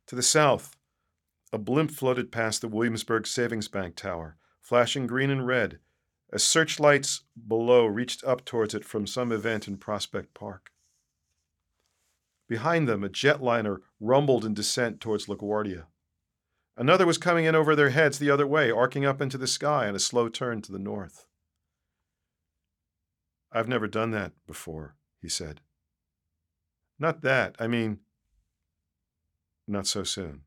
To 0.06 0.14
the 0.14 0.22
south, 0.22 0.76
a 1.52 1.58
blimp 1.58 1.90
floated 1.90 2.30
past 2.30 2.60
the 2.60 2.68
Williamsburg 2.68 3.26
Savings 3.26 3.66
Bank 3.66 3.96
Tower, 3.96 4.36
flashing 4.60 5.08
green 5.08 5.30
and 5.30 5.44
red, 5.44 5.80
as 6.32 6.44
searchlights 6.44 7.24
below 7.48 7.84
reached 7.84 8.22
up 8.22 8.44
towards 8.44 8.74
it 8.74 8.84
from 8.84 9.08
some 9.08 9.32
event 9.32 9.66
in 9.66 9.76
Prospect 9.76 10.34
Park. 10.34 10.70
Behind 12.46 12.86
them, 12.86 13.02
a 13.02 13.08
jetliner 13.08 13.78
rumbled 13.98 14.44
in 14.44 14.54
descent 14.54 15.00
towards 15.00 15.26
LaGuardia. 15.26 15.86
Another 16.76 17.06
was 17.06 17.16
coming 17.16 17.46
in 17.46 17.54
over 17.54 17.74
their 17.74 17.90
heads 17.90 18.18
the 18.18 18.30
other 18.30 18.46
way, 18.46 18.70
arcing 18.70 19.06
up 19.06 19.22
into 19.22 19.38
the 19.38 19.46
sky 19.46 19.88
in 19.88 19.94
a 19.94 19.98
slow 19.98 20.28
turn 20.28 20.60
to 20.62 20.72
the 20.72 20.78
north. 20.78 21.26
I've 23.50 23.68
never 23.68 23.86
done 23.86 24.10
that 24.10 24.32
before, 24.46 24.96
he 25.22 25.28
said. 25.28 25.62
Not 26.98 27.22
that, 27.22 27.56
I 27.58 27.66
mean, 27.66 28.00
not 29.66 29.86
so 29.86 30.04
soon. 30.04 30.42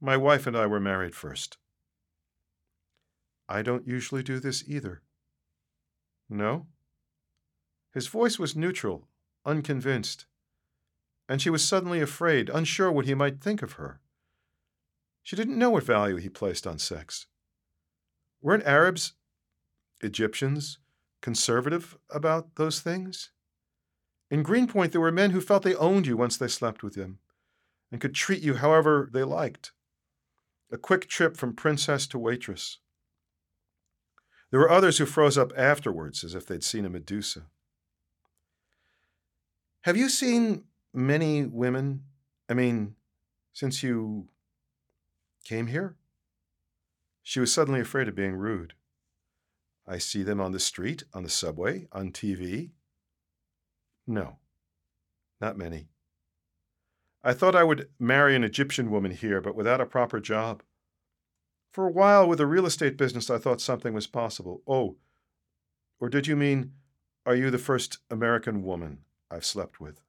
My 0.00 0.16
wife 0.16 0.46
and 0.46 0.56
I 0.56 0.66
were 0.66 0.80
married 0.80 1.14
first. 1.14 1.56
I 3.48 3.62
don't 3.62 3.86
usually 3.86 4.22
do 4.22 4.40
this 4.40 4.64
either. 4.66 5.02
No? 6.28 6.66
His 7.92 8.08
voice 8.08 8.38
was 8.38 8.56
neutral, 8.56 9.06
unconvinced, 9.44 10.26
and 11.28 11.40
she 11.40 11.50
was 11.50 11.62
suddenly 11.62 12.00
afraid, 12.00 12.50
unsure 12.50 12.90
what 12.90 13.06
he 13.06 13.14
might 13.14 13.40
think 13.40 13.62
of 13.62 13.72
her. 13.72 14.00
She 15.24 15.36
didn't 15.36 15.58
know 15.58 15.70
what 15.70 15.84
value 15.84 16.16
he 16.16 16.28
placed 16.28 16.66
on 16.66 16.78
sex. 16.78 17.26
Weren't 18.42 18.64
Arabs, 18.64 19.14
Egyptians, 20.02 20.78
conservative 21.22 21.96
about 22.10 22.56
those 22.56 22.80
things? 22.80 23.30
In 24.30 24.42
Greenpoint, 24.42 24.92
there 24.92 25.00
were 25.00 25.10
men 25.10 25.30
who 25.30 25.40
felt 25.40 25.62
they 25.62 25.74
owned 25.74 26.06
you 26.06 26.14
once 26.16 26.36
they 26.36 26.46
slept 26.46 26.82
with 26.82 26.94
them, 26.94 27.20
and 27.90 28.02
could 28.02 28.14
treat 28.14 28.42
you 28.42 28.54
however 28.54 29.08
they 29.12 29.24
liked. 29.24 29.72
A 30.70 30.76
quick 30.76 31.08
trip 31.08 31.38
from 31.38 31.54
princess 31.54 32.06
to 32.08 32.18
waitress. 32.18 32.78
There 34.50 34.60
were 34.60 34.70
others 34.70 34.98
who 34.98 35.06
froze 35.06 35.38
up 35.38 35.52
afterwards 35.56 36.22
as 36.22 36.34
if 36.34 36.46
they'd 36.46 36.62
seen 36.62 36.84
a 36.84 36.90
Medusa. 36.90 37.46
Have 39.82 39.96
you 39.96 40.10
seen 40.10 40.64
many 40.92 41.46
women? 41.46 42.02
I 42.48 42.54
mean, 42.54 42.96
since 43.54 43.82
you 43.82 44.28
came 45.44 45.68
here? 45.68 45.96
She 47.22 47.40
was 47.40 47.52
suddenly 47.52 47.80
afraid 47.80 48.08
of 48.08 48.14
being 48.14 48.34
rude. 48.34 48.74
I 49.86 49.98
see 49.98 50.22
them 50.22 50.40
on 50.40 50.52
the 50.52 50.60
street, 50.60 51.04
on 51.12 51.22
the 51.22 51.28
subway, 51.28 51.86
on 51.92 52.10
TV. 52.10 52.70
No, 54.06 54.38
not 55.40 55.58
many. 55.58 55.88
I 57.22 57.32
thought 57.32 57.56
I 57.56 57.64
would 57.64 57.88
marry 57.98 58.36
an 58.36 58.44
Egyptian 58.44 58.90
woman 58.90 59.10
here, 59.10 59.40
but 59.40 59.54
without 59.54 59.80
a 59.80 59.86
proper 59.86 60.20
job. 60.20 60.62
For 61.72 61.86
a 61.86 61.92
while, 61.92 62.28
with 62.28 62.40
a 62.40 62.46
real 62.46 62.66
estate 62.66 62.96
business, 62.96 63.30
I 63.30 63.38
thought 63.38 63.60
something 63.60 63.94
was 63.94 64.06
possible. 64.06 64.62
Oh, 64.66 64.96
or 66.00 66.08
did 66.08 66.26
you 66.26 66.36
mean, 66.36 66.72
are 67.26 67.34
you 67.34 67.50
the 67.50 67.58
first 67.58 67.98
American 68.10 68.62
woman 68.62 69.00
I've 69.30 69.44
slept 69.44 69.80
with? 69.80 70.02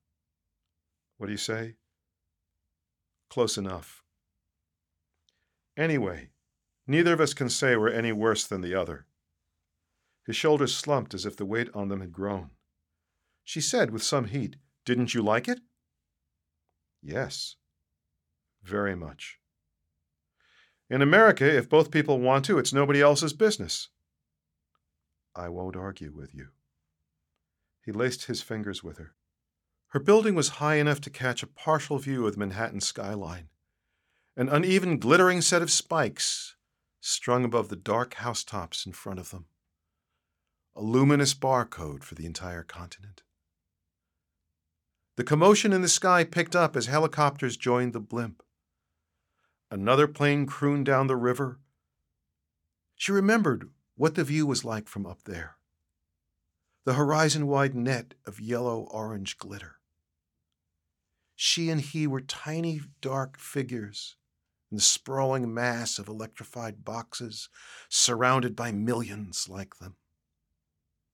What 1.18 1.28
do 1.28 1.32
you 1.32 1.38
say? 1.38 1.76
Close 3.30 3.58
enough. 3.58 4.05
Anyway, 5.78 6.30
neither 6.88 7.14
of 7.14 7.20
us 7.20 7.34
can 7.34 7.50
say 7.50 7.76
we're 7.76 7.90
any 7.90 8.12
worse 8.12 8.48
than 8.48 8.62
the 8.62 8.74
other. 8.74 9.06
His 10.26 10.36
shoulders 10.36 10.76
slumped 10.76 11.14
as 11.14 11.26
if 11.26 11.36
the 11.36 11.46
weight 11.46 11.70
on 11.74 11.90
them 11.90 12.02
had 12.02 12.12
grown. 12.12 12.52
She 13.44 13.62
said 13.62 13.92
with 13.92 14.04
some 14.04 14.26
heat, 14.26 14.56
Didn't 14.86 15.14
you 15.14 15.22
like 15.22 15.48
it? 15.48 15.60
Yes, 17.02 17.56
very 18.64 18.96
much. 18.96 19.40
In 20.90 21.02
America, 21.02 21.46
if 21.46 21.70
both 21.70 21.92
people 21.92 22.20
want 22.20 22.46
to, 22.46 22.58
it's 22.58 22.74
nobody 22.74 23.02
else's 23.02 23.34
business. 23.34 23.90
I 25.36 25.50
won't 25.50 25.76
argue 25.76 26.12
with 26.16 26.34
you. 26.34 26.50
He 27.84 27.92
laced 27.92 28.26
his 28.26 28.42
fingers 28.42 28.84
with 28.84 28.98
her. 28.98 29.16
Her 29.90 30.00
building 30.00 30.36
was 30.36 30.50
high 30.50 30.76
enough 30.76 31.02
to 31.02 31.10
catch 31.10 31.44
a 31.44 31.48
partial 31.48 32.00
view 32.00 32.26
of 32.26 32.34
the 32.34 32.40
Manhattan 32.40 32.82
skyline, 32.82 33.50
an 34.38 34.50
uneven, 34.50 34.98
glittering 34.98 35.42
set 35.42 35.62
of 35.62 35.72
spikes 35.72 36.56
strung 37.00 37.46
above 37.46 37.70
the 37.70 37.76
dark 37.76 38.16
housetops 38.16 38.86
in 38.86 38.92
front 38.92 39.20
of 39.20 39.30
them, 39.30 39.46
a 40.76 40.82
luminous 40.82 41.34
barcode 41.34 42.04
for 42.04 42.16
the 42.16 42.26
entire 42.26 42.64
continent. 42.64 43.24
The 45.16 45.24
commotion 45.24 45.72
in 45.72 45.82
the 45.82 45.88
sky 45.88 46.24
picked 46.24 46.56
up 46.56 46.76
as 46.76 46.88
helicopters 46.88 47.56
joined 47.56 47.94
the 47.94 48.02
blimp. 48.02 48.44
Another 49.72 50.08
plane 50.08 50.46
crooned 50.46 50.86
down 50.86 51.08
the 51.08 51.16
river. 51.16 51.60
She 52.96 53.12
remembered 53.12 53.70
what 53.96 54.16
the 54.16 54.24
view 54.24 54.46
was 54.46 54.66
like 54.66 54.88
from 54.88 55.06
up 55.06 55.24
there 55.24 55.58
the 56.86 56.94
horizon 56.94 57.48
wide 57.48 57.74
net 57.74 58.14
of 58.28 58.40
yellow 58.40 58.88
orange 58.92 59.40
glitter. 59.40 59.78
She 61.36 61.72
and 61.72 61.82
he 61.82 62.06
were 62.06 62.22
tiny, 62.22 62.80
dark 63.02 63.40
figures 63.40 64.18
in 64.72 64.78
the 64.78 64.84
sprawling 64.84 65.54
mass 65.54 66.00
of 66.00 66.08
electrified 66.08 66.84
boxes 66.84 67.50
surrounded 67.90 68.56
by 68.56 68.72
millions 68.72 69.48
like 69.50 69.78
them. 69.78 69.96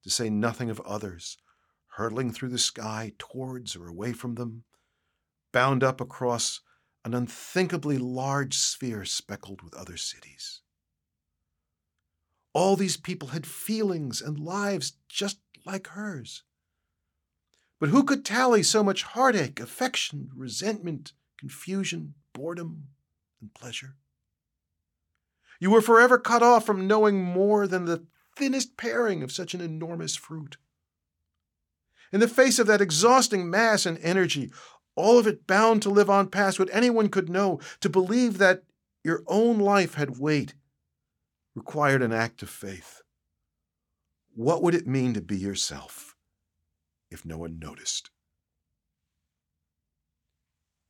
To 0.04 0.10
say 0.10 0.30
nothing 0.30 0.70
of 0.70 0.80
others 0.82 1.38
hurtling 1.96 2.32
through 2.32 2.50
the 2.50 2.58
sky 2.58 3.12
towards 3.18 3.76
or 3.76 3.88
away 3.88 4.14
from 4.14 4.36
them, 4.36 4.64
bound 5.52 5.84
up 5.84 6.00
across 6.00 6.62
an 7.04 7.14
unthinkably 7.14 7.98
large 7.98 8.58
sphere 8.58 9.04
speckled 9.04 9.62
with 9.62 9.74
other 9.74 9.98
cities. 9.98 10.62
All 12.54 12.76
these 12.76 12.98
people 12.98 13.30
had 13.30 13.46
feelings 13.46 14.22
and 14.22 14.40
lives 14.40 14.94
just 15.10 15.40
like 15.66 15.88
hers. 15.88 16.44
But 17.80 17.90
who 17.90 18.04
could 18.04 18.24
tally 18.24 18.64
so 18.64 18.84
much 18.84 19.04
heartache, 19.04 19.60
affection, 19.60 20.30
resentment, 20.36 21.14
confusion, 21.38 22.14
boredom, 22.34 22.88
and 23.42 23.54
pleasure? 23.54 23.96
You 25.60 25.72
were 25.72 25.82
forever 25.82 26.18
cut 26.18 26.42
off 26.42 26.66
from 26.66 26.88
knowing 26.88 27.22
more 27.22 27.68
than 27.68 27.86
the 27.86 28.06
thinnest 28.36 28.78
paring 28.78 29.22
of 29.24 29.32
such 29.32 29.54
an 29.54 29.62
enormous 29.62 30.16
fruit. 30.16 30.58
In 32.12 32.20
the 32.20 32.28
face 32.28 32.60
of 32.60 32.68
that 32.68 32.82
exhausting 32.82 33.50
mass 33.50 33.86
and 33.86 33.98
energy, 34.00 34.52
all 34.96 35.18
of 35.18 35.28
it 35.28 35.48
bound 35.48 35.82
to 35.84 35.90
live 35.90 36.10
on 36.10 36.28
past 36.28 36.60
what 36.60 36.70
anyone 36.74 37.10
could 37.10 37.30
know, 37.30 37.60
to 37.80 37.90
believe 37.90 38.38
that 38.38 38.64
your 39.04 39.24
own 39.28 39.60
life 39.60 39.96
had 39.96 40.20
weight, 40.20 40.54
required 41.56 42.02
an 42.02 42.12
act 42.12 42.42
of 42.42 42.50
faith. 42.50 43.02
What 44.34 44.62
would 44.62 44.76
it 44.76 44.88
mean 44.88 45.14
to 45.14 45.22
be 45.22 45.38
yourself 45.38 46.16
if 47.10 47.26
no 47.26 47.38
one 47.38 47.60
noticed? 47.60 48.10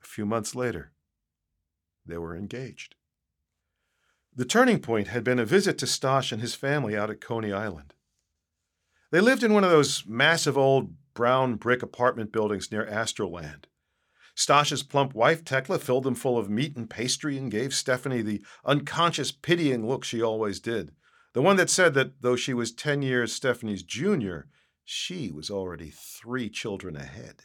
A 0.04 0.08
few 0.08 0.26
months 0.26 0.56
later, 0.56 0.92
they 2.06 2.18
were 2.18 2.36
engaged. 2.36 2.96
The 4.34 4.46
turning 4.46 4.80
point 4.80 5.10
had 5.10 5.24
been 5.24 5.40
a 5.40 5.46
visit 5.46 5.78
to 5.80 5.86
Stosh 5.86 6.32
and 6.32 6.42
his 6.42 6.56
family 6.56 6.96
out 6.96 7.10
at 7.10 7.20
Coney 7.20 7.52
Island. 7.52 7.94
They 9.12 9.20
lived 9.20 9.44
in 9.44 9.54
one 9.54 9.66
of 9.66 9.72
those 9.72 10.06
massive 10.06 10.58
old 10.58 10.94
brown 11.14 11.56
brick 11.56 11.84
apartment 11.84 12.32
buildings 12.32 12.72
near 12.72 12.86
Astroland. 12.86 13.66
Stosh's 14.36 14.84
plump 14.84 15.14
wife, 15.14 15.44
Tekla, 15.44 15.80
filled 15.80 16.06
them 16.06 16.16
full 16.16 16.38
of 16.38 16.50
meat 16.50 16.78
and 16.78 16.90
pastry 16.90 17.38
and 17.38 17.52
gave 17.52 17.74
Stephanie 17.74 18.22
the 18.22 18.42
unconscious, 18.64 19.32
pitying 19.32 19.86
look 19.86 20.06
she 20.06 20.22
always 20.22 20.62
did. 20.62 20.94
The 21.34 21.42
one 21.42 21.58
that 21.58 21.70
said 21.70 21.94
that 21.96 22.22
though 22.22 22.38
she 22.38 22.54
was 22.54 22.72
10 22.72 23.02
years 23.02 23.34
Stephanie's 23.34 23.84
junior, 23.84 24.48
she 24.86 25.30
was 25.30 25.50
already 25.50 25.90
three 25.90 26.50
children 26.50 26.96
ahead. 26.96 27.44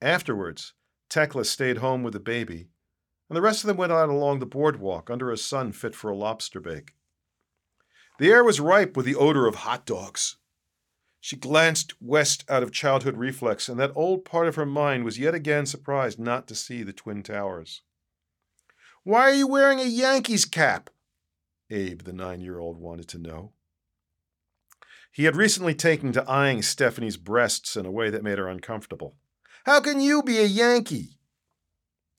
Afterwards, 0.00 0.72
Tekla 1.10 1.44
stayed 1.44 1.78
home 1.78 2.02
with 2.02 2.14
the 2.14 2.20
baby, 2.20 2.68
and 3.30 3.36
the 3.36 3.40
rest 3.40 3.62
of 3.62 3.68
them 3.68 3.76
went 3.76 3.92
out 3.92 4.08
along 4.08 4.40
the 4.40 4.46
boardwalk 4.46 5.08
under 5.08 5.30
a 5.30 5.38
sun 5.38 5.70
fit 5.70 5.94
for 5.94 6.10
a 6.10 6.16
lobster 6.16 6.58
bake. 6.58 6.94
The 8.18 8.30
air 8.32 8.42
was 8.42 8.60
ripe 8.60 8.96
with 8.96 9.06
the 9.06 9.14
odor 9.14 9.46
of 9.46 9.54
hot 9.54 9.86
dogs. 9.86 10.36
She 11.20 11.36
glanced 11.36 11.94
west 12.02 12.44
out 12.48 12.64
of 12.64 12.72
childhood 12.72 13.16
reflex, 13.16 13.68
and 13.68 13.78
that 13.78 13.92
old 13.94 14.24
part 14.24 14.48
of 14.48 14.56
her 14.56 14.66
mind 14.66 15.04
was 15.04 15.18
yet 15.18 15.34
again 15.34 15.64
surprised 15.64 16.18
not 16.18 16.48
to 16.48 16.56
see 16.56 16.82
the 16.82 16.92
Twin 16.92 17.22
Towers. 17.22 17.82
Why 19.04 19.20
are 19.30 19.34
you 19.34 19.46
wearing 19.46 19.78
a 19.78 19.84
Yankees 19.84 20.44
cap? 20.44 20.90
Abe, 21.70 22.02
the 22.02 22.12
nine 22.12 22.40
year 22.40 22.58
old, 22.58 22.78
wanted 22.78 23.06
to 23.10 23.18
know. 23.18 23.52
He 25.12 25.24
had 25.24 25.36
recently 25.36 25.74
taken 25.74 26.10
to 26.12 26.28
eyeing 26.28 26.62
Stephanie's 26.62 27.16
breasts 27.16 27.76
in 27.76 27.86
a 27.86 27.92
way 27.92 28.10
that 28.10 28.24
made 28.24 28.38
her 28.38 28.48
uncomfortable. 28.48 29.14
How 29.66 29.80
can 29.80 30.00
you 30.00 30.22
be 30.24 30.38
a 30.38 30.44
Yankee? 30.44 31.19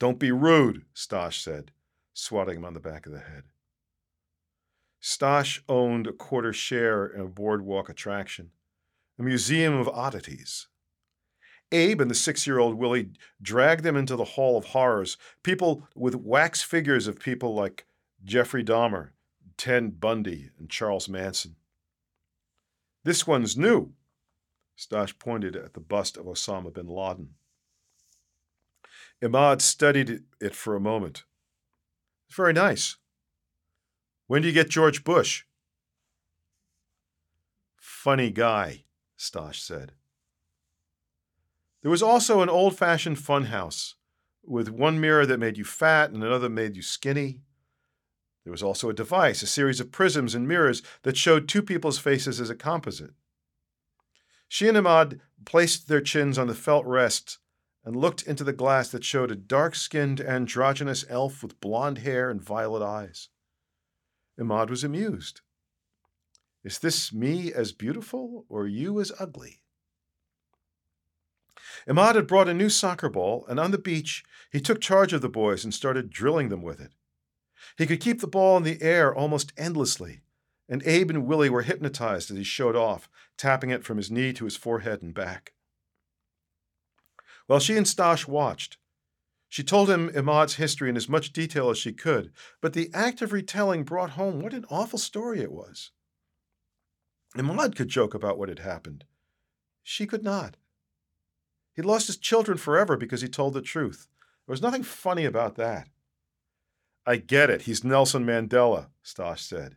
Don't 0.02 0.18
be 0.18 0.32
rude, 0.32 0.84
Stosh 0.96 1.40
said, 1.40 1.70
swatting 2.12 2.56
him 2.56 2.64
on 2.64 2.74
the 2.74 2.80
back 2.80 3.06
of 3.06 3.12
the 3.12 3.20
head. 3.20 3.44
Stosh 5.00 5.60
owned 5.68 6.08
a 6.08 6.12
quarter 6.12 6.52
share 6.52 7.06
in 7.06 7.20
a 7.20 7.28
boardwalk 7.28 7.88
attraction 7.88 8.50
a 9.16 9.22
museum 9.22 9.74
of 9.74 9.88
oddities. 9.88 10.66
Abe 11.70 12.00
and 12.00 12.10
the 12.10 12.16
six 12.16 12.48
year 12.48 12.58
old 12.58 12.74
Willie 12.74 13.10
dragged 13.40 13.84
them 13.84 13.96
into 13.96 14.16
the 14.16 14.24
Hall 14.24 14.58
of 14.58 14.64
Horrors, 14.64 15.16
people 15.44 15.86
with 15.94 16.16
wax 16.16 16.62
figures 16.62 17.06
of 17.06 17.20
people 17.20 17.54
like 17.54 17.86
Jeffrey 18.24 18.64
Dahmer, 18.64 19.10
Ted 19.56 20.00
Bundy, 20.00 20.50
and 20.58 20.68
Charles 20.68 21.08
Manson. 21.08 21.54
This 23.04 23.24
one's 23.24 23.56
new. 23.56 23.92
Stosh 24.76 25.16
pointed 25.20 25.54
at 25.54 25.74
the 25.74 25.80
bust 25.80 26.16
of 26.16 26.26
Osama 26.26 26.74
bin 26.74 26.88
Laden. 26.88 27.36
Imad 29.22 29.60
studied 29.60 30.24
it 30.40 30.54
for 30.54 30.74
a 30.74 30.80
moment. 30.80 31.24
It's 32.26 32.36
very 32.36 32.52
nice. 32.52 32.96
When 34.26 34.42
do 34.42 34.48
you 34.48 34.54
get 34.54 34.68
George 34.68 35.04
Bush? 35.04 35.44
Funny 37.76 38.30
guy. 38.30 38.84
Stosh 39.16 39.60
said. 39.60 39.92
There 41.82 41.90
was 41.90 42.02
also 42.02 42.42
an 42.42 42.48
old 42.48 42.76
fashioned 42.76 43.18
funhouse 43.18 43.94
with 44.44 44.68
one 44.68 45.00
mirror 45.00 45.24
that 45.26 45.38
made 45.38 45.56
you 45.56 45.64
fat 45.64 46.10
and 46.10 46.24
another 46.24 46.48
made 46.48 46.74
you 46.74 46.82
skinny. 46.82 47.42
There 48.42 48.50
was 48.50 48.62
also 48.62 48.88
a 48.88 48.94
device, 48.94 49.42
a 49.42 49.46
series 49.46 49.78
of 49.78 49.92
prisms 49.92 50.34
and 50.34 50.48
mirrors 50.48 50.82
that 51.02 51.16
showed 51.16 51.48
two 51.48 51.62
people's 51.62 51.98
faces 51.98 52.40
as 52.40 52.50
a 52.50 52.56
composite. 52.56 53.12
She 54.48 54.66
and 54.66 54.76
Imad 54.76 55.20
placed 55.44 55.86
their 55.86 56.00
chins 56.00 56.38
on 56.38 56.48
the 56.48 56.54
felt 56.54 56.84
rests 56.86 57.38
and 57.84 57.96
looked 57.96 58.22
into 58.22 58.44
the 58.44 58.52
glass 58.52 58.88
that 58.90 59.04
showed 59.04 59.30
a 59.30 59.36
dark 59.36 59.74
skinned 59.74 60.20
androgynous 60.20 61.04
elf 61.08 61.42
with 61.42 61.60
blond 61.60 61.98
hair 61.98 62.30
and 62.30 62.42
violet 62.42 62.82
eyes. 62.82 63.28
Imad 64.38 64.70
was 64.70 64.84
amused. 64.84 65.40
Is 66.64 66.78
this 66.78 67.12
me 67.12 67.52
as 67.52 67.72
beautiful 67.72 68.46
or 68.48 68.68
you 68.68 69.00
as 69.00 69.12
ugly? 69.18 69.62
Imad 71.88 72.14
had 72.14 72.28
brought 72.28 72.48
a 72.48 72.54
new 72.54 72.68
soccer 72.68 73.08
ball, 73.08 73.44
and 73.48 73.58
on 73.58 73.72
the 73.72 73.78
beach, 73.78 74.22
he 74.52 74.60
took 74.60 74.80
charge 74.80 75.12
of 75.12 75.20
the 75.20 75.28
boys 75.28 75.64
and 75.64 75.74
started 75.74 76.10
drilling 76.10 76.48
them 76.48 76.62
with 76.62 76.80
it. 76.80 76.92
He 77.76 77.86
could 77.86 78.00
keep 78.00 78.20
the 78.20 78.26
ball 78.26 78.56
in 78.56 78.62
the 78.62 78.80
air 78.80 79.14
almost 79.14 79.52
endlessly, 79.56 80.20
and 80.68 80.82
Abe 80.86 81.10
and 81.10 81.26
Willie 81.26 81.50
were 81.50 81.62
hypnotized 81.62 82.30
as 82.30 82.36
he 82.36 82.44
showed 82.44 82.76
off, 82.76 83.08
tapping 83.36 83.70
it 83.70 83.84
from 83.84 83.96
his 83.96 84.10
knee 84.10 84.32
to 84.34 84.44
his 84.44 84.56
forehead 84.56 85.02
and 85.02 85.12
back. 85.12 85.54
While 87.52 87.60
she 87.60 87.76
and 87.76 87.84
Stosh 87.84 88.26
watched, 88.26 88.78
she 89.50 89.62
told 89.62 89.90
him 89.90 90.08
Imad's 90.08 90.54
history 90.54 90.88
in 90.88 90.96
as 90.96 91.06
much 91.06 91.34
detail 91.34 91.68
as 91.68 91.76
she 91.76 91.92
could, 91.92 92.32
but 92.62 92.72
the 92.72 92.90
act 92.94 93.20
of 93.20 93.30
retelling 93.30 93.84
brought 93.84 94.12
home 94.12 94.40
what 94.40 94.54
an 94.54 94.64
awful 94.70 94.98
story 94.98 95.40
it 95.40 95.52
was. 95.52 95.90
Imad 97.36 97.76
could 97.76 97.88
joke 97.88 98.14
about 98.14 98.38
what 98.38 98.48
had 98.48 98.60
happened. 98.60 99.04
She 99.82 100.06
could 100.06 100.24
not. 100.24 100.56
He'd 101.74 101.84
lost 101.84 102.06
his 102.06 102.16
children 102.16 102.56
forever 102.56 102.96
because 102.96 103.20
he 103.20 103.28
told 103.28 103.52
the 103.52 103.60
truth. 103.60 104.08
There 104.46 104.54
was 104.54 104.62
nothing 104.62 104.82
funny 104.82 105.26
about 105.26 105.56
that. 105.56 105.88
I 107.04 107.16
get 107.16 107.50
it. 107.50 107.60
He's 107.60 107.84
Nelson 107.84 108.24
Mandela, 108.24 108.86
Stosh 109.04 109.40
said. 109.40 109.76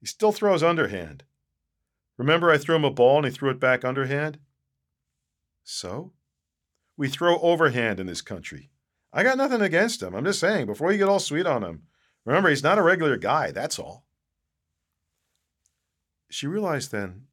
He 0.00 0.06
still 0.06 0.32
throws 0.32 0.62
underhand. 0.62 1.24
Remember 2.18 2.50
I 2.50 2.58
threw 2.58 2.76
him 2.76 2.84
a 2.84 2.90
ball 2.90 3.16
and 3.16 3.24
he 3.24 3.32
threw 3.32 3.48
it 3.48 3.58
back 3.58 3.86
underhand? 3.86 4.38
So? 5.64 6.12
We 6.96 7.08
throw 7.08 7.38
overhand 7.38 8.00
in 8.00 8.06
this 8.06 8.22
country. 8.22 8.70
I 9.12 9.22
got 9.22 9.38
nothing 9.38 9.60
against 9.60 10.02
him. 10.02 10.14
I'm 10.14 10.24
just 10.24 10.40
saying, 10.40 10.66
before 10.66 10.92
you 10.92 10.98
get 10.98 11.08
all 11.08 11.18
sweet 11.18 11.46
on 11.46 11.62
him, 11.62 11.82
remember 12.24 12.48
he's 12.48 12.62
not 12.62 12.78
a 12.78 12.82
regular 12.82 13.16
guy, 13.16 13.50
that's 13.50 13.78
all. 13.78 14.04
She 16.30 16.46
realized 16.46 16.92
then 16.92 17.26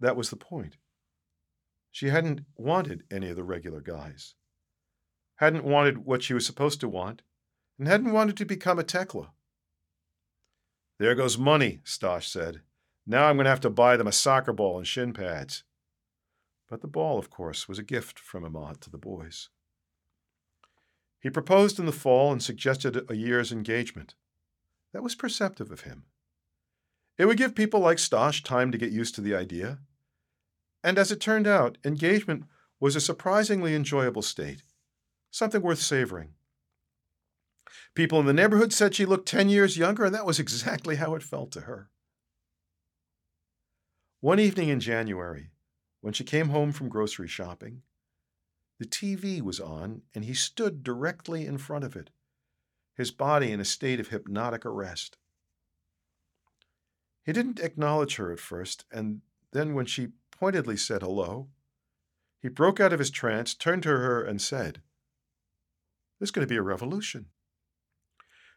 that 0.00 0.16
was 0.16 0.30
the 0.30 0.36
point. 0.36 0.76
She 1.90 2.08
hadn't 2.08 2.42
wanted 2.56 3.04
any 3.10 3.30
of 3.30 3.36
the 3.36 3.44
regular 3.44 3.80
guys, 3.80 4.34
hadn't 5.36 5.64
wanted 5.64 6.04
what 6.04 6.22
she 6.22 6.34
was 6.34 6.44
supposed 6.44 6.80
to 6.80 6.88
want, 6.88 7.22
and 7.78 7.88
hadn't 7.88 8.12
wanted 8.12 8.36
to 8.36 8.44
become 8.44 8.78
a 8.78 8.84
Tekla. 8.84 9.30
There 10.98 11.14
goes 11.14 11.38
money, 11.38 11.80
Stosh 11.84 12.24
said. 12.24 12.60
Now 13.06 13.26
I'm 13.26 13.36
going 13.36 13.44
to 13.44 13.50
have 13.50 13.60
to 13.60 13.70
buy 13.70 13.96
them 13.96 14.06
a 14.06 14.12
soccer 14.12 14.52
ball 14.52 14.78
and 14.78 14.86
shin 14.86 15.12
pads. 15.12 15.64
But 16.74 16.80
the 16.80 16.88
ball, 16.88 17.20
of 17.20 17.30
course, 17.30 17.68
was 17.68 17.78
a 17.78 17.84
gift 17.84 18.18
from 18.18 18.42
Imad 18.42 18.80
to 18.80 18.90
the 18.90 18.98
boys. 18.98 19.48
He 21.20 21.30
proposed 21.30 21.78
in 21.78 21.86
the 21.86 21.92
fall 21.92 22.32
and 22.32 22.42
suggested 22.42 23.08
a 23.08 23.14
year's 23.14 23.52
engagement. 23.52 24.16
That 24.92 25.04
was 25.04 25.14
perceptive 25.14 25.70
of 25.70 25.82
him. 25.82 26.06
It 27.16 27.26
would 27.26 27.36
give 27.36 27.54
people 27.54 27.78
like 27.78 27.98
Stosh 27.98 28.42
time 28.42 28.72
to 28.72 28.76
get 28.76 28.90
used 28.90 29.14
to 29.14 29.20
the 29.20 29.36
idea. 29.36 29.78
And 30.82 30.98
as 30.98 31.12
it 31.12 31.20
turned 31.20 31.46
out, 31.46 31.78
engagement 31.84 32.42
was 32.80 32.96
a 32.96 33.00
surprisingly 33.00 33.76
enjoyable 33.76 34.22
state, 34.22 34.64
something 35.30 35.62
worth 35.62 35.80
savoring. 35.80 36.30
People 37.94 38.18
in 38.18 38.26
the 38.26 38.32
neighborhood 38.32 38.72
said 38.72 38.96
she 38.96 39.06
looked 39.06 39.28
10 39.28 39.48
years 39.48 39.78
younger, 39.78 40.06
and 40.06 40.14
that 40.16 40.26
was 40.26 40.40
exactly 40.40 40.96
how 40.96 41.14
it 41.14 41.22
felt 41.22 41.52
to 41.52 41.60
her. 41.60 41.88
One 44.18 44.40
evening 44.40 44.70
in 44.70 44.80
January, 44.80 45.50
when 46.04 46.12
she 46.12 46.22
came 46.22 46.50
home 46.50 46.70
from 46.70 46.90
grocery 46.90 47.26
shopping, 47.26 47.80
the 48.78 48.84
TV 48.84 49.40
was 49.40 49.58
on, 49.58 50.02
and 50.14 50.26
he 50.26 50.34
stood 50.34 50.82
directly 50.82 51.46
in 51.46 51.56
front 51.56 51.82
of 51.82 51.96
it, 51.96 52.10
his 52.94 53.10
body 53.10 53.50
in 53.50 53.58
a 53.58 53.64
state 53.64 53.98
of 53.98 54.08
hypnotic 54.08 54.66
arrest. 54.66 55.16
He 57.24 57.32
didn't 57.32 57.58
acknowledge 57.58 58.16
her 58.16 58.30
at 58.30 58.38
first, 58.38 58.84
and 58.92 59.22
then 59.52 59.72
when 59.72 59.86
she 59.86 60.08
pointedly 60.30 60.76
said 60.76 61.00
hello, 61.00 61.48
he 62.38 62.50
broke 62.50 62.80
out 62.80 62.92
of 62.92 62.98
his 62.98 63.10
trance, 63.10 63.54
turned 63.54 63.84
to 63.84 63.88
her, 63.88 64.22
and 64.22 64.42
said, 64.42 64.82
There's 66.18 66.30
going 66.30 66.46
to 66.46 66.52
be 66.52 66.58
a 66.58 66.62
revolution. 66.62 67.28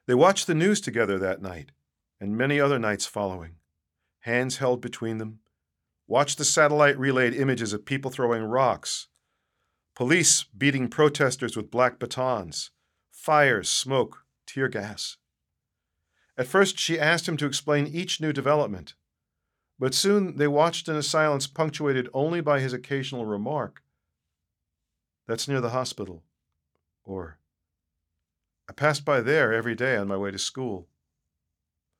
They 0.05 0.15
watched 0.15 0.47
the 0.47 0.53
news 0.53 0.81
together 0.81 1.17
that 1.19 1.41
night, 1.41 1.71
and 2.19 2.37
many 2.37 2.59
other 2.59 2.77
nights 2.77 3.05
following, 3.05 3.55
hands 4.19 4.57
held 4.57 4.81
between 4.81 5.17
them, 5.17 5.39
watched 6.07 6.37
the 6.37 6.45
satellite 6.45 6.97
relayed 6.97 7.33
images 7.33 7.73
of 7.73 7.85
people 7.85 8.09
throwing 8.09 8.43
rocks, 8.43 9.07
police 9.93 10.43
beating 10.43 10.87
protesters 10.87 11.57
with 11.57 11.69
black 11.69 11.99
batons, 11.99 12.71
fires, 13.11 13.69
smoke, 13.69 14.23
tear 14.45 14.69
gas. 14.69 15.17
At 16.37 16.47
first, 16.47 16.79
she 16.79 16.99
asked 16.99 17.27
him 17.27 17.35
to 17.37 17.45
explain 17.45 17.87
each 17.87 18.21
new 18.21 18.31
development, 18.31 18.93
but 19.77 19.93
soon 19.93 20.37
they 20.37 20.47
watched 20.47 20.87
in 20.87 20.95
a 20.95 21.03
silence 21.03 21.45
punctuated 21.45 22.09
only 22.13 22.41
by 22.41 22.59
his 22.59 22.73
occasional 22.73 23.25
remark 23.25 23.83
That's 25.27 25.47
near 25.47 25.59
the 25.59 25.71
hospital. 25.71 26.23
Or, 27.03 27.39
I 28.69 28.73
passed 28.73 29.03
by 29.03 29.19
there 29.19 29.53
every 29.53 29.75
day 29.75 29.97
on 29.97 30.07
my 30.07 30.15
way 30.15 30.31
to 30.31 30.39
school. 30.39 30.87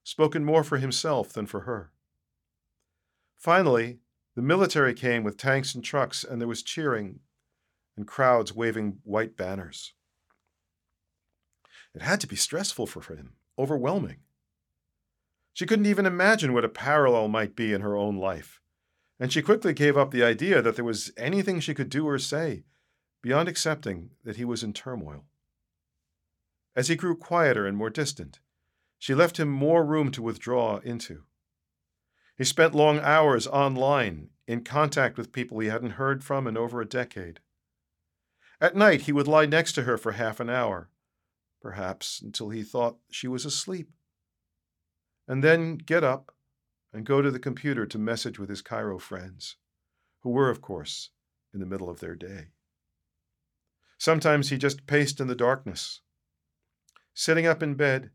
Spoken 0.04 0.46
more 0.46 0.64
for 0.64 0.78
himself 0.78 1.34
than 1.34 1.46
for 1.46 1.62
her. 1.62 1.92
Finally, 3.38 4.00
the 4.36 4.42
military 4.42 4.94
came 4.94 5.24
with 5.24 5.38
tanks 5.38 5.74
and 5.74 5.84
trucks, 5.84 6.24
and 6.24 6.42
there 6.42 6.48
was 6.48 6.64
cheering 6.64 7.20
and 7.96 8.08
crowds 8.08 8.54
waving 8.54 9.00
white 9.04 9.38
banners. 9.38 9.94
It 11.94 12.02
had 12.02 12.20
to 12.22 12.28
be 12.28 12.36
stressful 12.36 12.88
for 12.88 13.16
him, 13.16 13.34
overwhelming. 13.58 14.18
She 15.54 15.66
couldn't 15.66 15.88
even 15.88 16.06
imagine 16.06 16.54
what 16.54 16.66
a 16.66 16.70
parallel 16.70 17.28
might 17.28 17.56
be 17.56 17.74
in 17.74 17.82
her 17.82 17.96
own 17.96 18.18
life, 18.18 18.62
and 19.20 19.34
she 19.34 19.42
quickly 19.42 19.74
gave 19.74 19.98
up 19.98 20.12
the 20.12 20.24
idea 20.24 20.62
that 20.62 20.76
there 20.76 20.86
was 20.86 21.12
anything 21.18 21.60
she 21.60 21.74
could 21.74 21.90
do 21.90 22.08
or 22.08 22.20
say 22.20 22.64
beyond 23.24 23.50
accepting 23.50 24.12
that 24.24 24.36
he 24.36 24.46
was 24.46 24.64
in 24.64 24.74
turmoil. 24.74 25.26
As 26.76 26.88
he 26.88 26.96
grew 26.96 27.18
quieter 27.18 27.66
and 27.66 27.76
more 27.76 27.90
distant, 27.90 28.40
she 29.00 29.16
left 29.16 29.40
him 29.40 29.50
more 29.50 29.84
room 29.84 30.12
to 30.12 30.22
withdraw 30.22 30.78
into. 30.78 31.24
He 32.38 32.44
spent 32.44 32.76
long 32.76 33.00
hours 33.00 33.48
online 33.48 34.30
in 34.48 34.64
contact 34.64 35.18
with 35.18 35.32
people 35.32 35.60
he 35.60 35.68
hadn't 35.68 35.92
heard 35.92 36.24
from 36.24 36.48
in 36.48 36.56
over 36.56 36.80
a 36.80 36.86
decade. 36.86 37.40
At 38.62 38.76
night, 38.76 39.02
he 39.02 39.12
would 39.12 39.28
lie 39.28 39.46
next 39.46 39.74
to 39.74 39.84
her 39.84 39.98
for 39.98 40.14
half 40.14 40.40
an 40.40 40.50
hour, 40.50 40.90
perhaps 41.62 42.22
until 42.22 42.50
he 42.50 42.64
thought 42.64 43.00
she 43.10 43.28
was 43.28 43.46
asleep 43.46 43.90
and 45.28 45.44
then 45.44 45.76
get 45.76 46.04
up 46.04 46.34
and 46.94 47.06
go 47.06 47.22
to 47.22 47.30
the 47.30 47.40
computer 47.40 47.86
to 47.86 47.98
message 47.98 48.40
with 48.40 48.50
his 48.50 48.62
Cairo 48.62 48.98
friends, 48.98 49.58
who 50.22 50.30
were, 50.30 50.50
of 50.50 50.62
course, 50.62 51.10
in 51.54 51.60
the 51.60 51.66
middle 51.66 51.90
of 51.90 52.00
their 52.00 52.16
day. 52.16 52.48
Sometimes 53.98 54.50
he 54.50 54.58
just 54.58 54.88
paced 54.88 55.20
in 55.20 55.28
the 55.28 55.36
darkness. 55.36 56.02
Sitting 57.14 57.46
up 57.46 57.62
in 57.62 57.74
bed, 57.74 58.12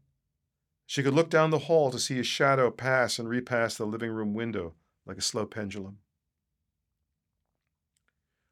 she 0.92 1.02
could 1.02 1.14
look 1.14 1.30
down 1.30 1.48
the 1.48 1.58
hall 1.70 1.90
to 1.90 1.98
see 1.98 2.16
his 2.16 2.26
shadow 2.26 2.70
pass 2.70 3.18
and 3.18 3.26
repass 3.26 3.76
the 3.76 3.86
living 3.86 4.10
room 4.10 4.34
window 4.34 4.74
like 5.06 5.16
a 5.16 5.22
slow 5.22 5.46
pendulum. 5.46 5.96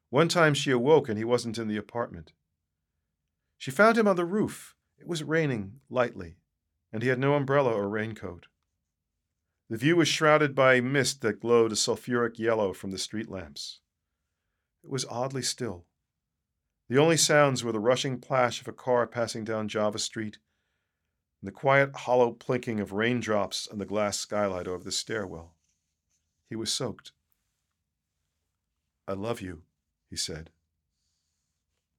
One 0.09 0.27
time 0.27 0.55
she 0.55 0.71
awoke 0.71 1.07
and 1.07 1.19
he 1.19 1.23
wasn't 1.23 1.59
in 1.59 1.67
the 1.67 1.77
apartment. 1.77 2.33
She 3.59 3.69
found 3.69 3.95
him 3.95 4.07
on 4.07 4.15
the 4.15 4.25
roof. 4.25 4.73
It 4.97 5.07
was 5.07 5.21
raining 5.21 5.81
lightly, 5.87 6.37
and 6.91 7.03
he 7.03 7.09
had 7.09 7.19
no 7.19 7.35
umbrella 7.35 7.75
or 7.75 7.87
raincoat. 7.87 8.47
The 9.69 9.77
view 9.77 9.97
was 9.97 10.07
shrouded 10.07 10.55
by 10.55 10.81
mist 10.81 11.21
that 11.21 11.41
glowed 11.41 11.71
a 11.71 11.75
sulphuric 11.75 12.39
yellow 12.39 12.73
from 12.73 12.89
the 12.89 12.97
street 12.97 13.29
lamps. 13.29 13.81
It 14.83 14.89
was 14.89 15.05
oddly 15.05 15.43
still. 15.43 15.85
The 16.89 16.97
only 16.97 17.17
sounds 17.17 17.63
were 17.63 17.71
the 17.71 17.79
rushing 17.79 18.19
plash 18.19 18.61
of 18.61 18.67
a 18.67 18.73
car 18.73 19.05
passing 19.05 19.43
down 19.43 19.67
Java 19.67 19.99
Street 19.99 20.39
the 21.43 21.51
quiet, 21.51 21.95
hollow 21.95 22.31
plinking 22.31 22.79
of 22.79 22.91
raindrops 22.91 23.67
on 23.67 23.79
the 23.79 23.85
glass 23.85 24.17
skylight 24.19 24.67
over 24.67 24.83
the 24.83 24.91
stairwell. 24.91 25.55
He 26.49 26.55
was 26.55 26.71
soaked. 26.71 27.11
I 29.07 29.13
love 29.13 29.41
you, 29.41 29.63
he 30.09 30.15
said. 30.15 30.51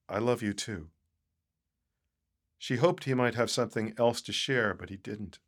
I 0.09 0.19
love 0.19 0.43
you 0.43 0.53
too. 0.53 0.89
She 2.59 2.77
hoped 2.77 3.05
he 3.05 3.15
might 3.15 3.35
have 3.35 3.51
something 3.51 3.93
else 3.99 4.21
to 4.23 4.33
share, 4.33 4.75
but 4.75 4.89
he 4.89 4.97
didn't. 4.97 5.41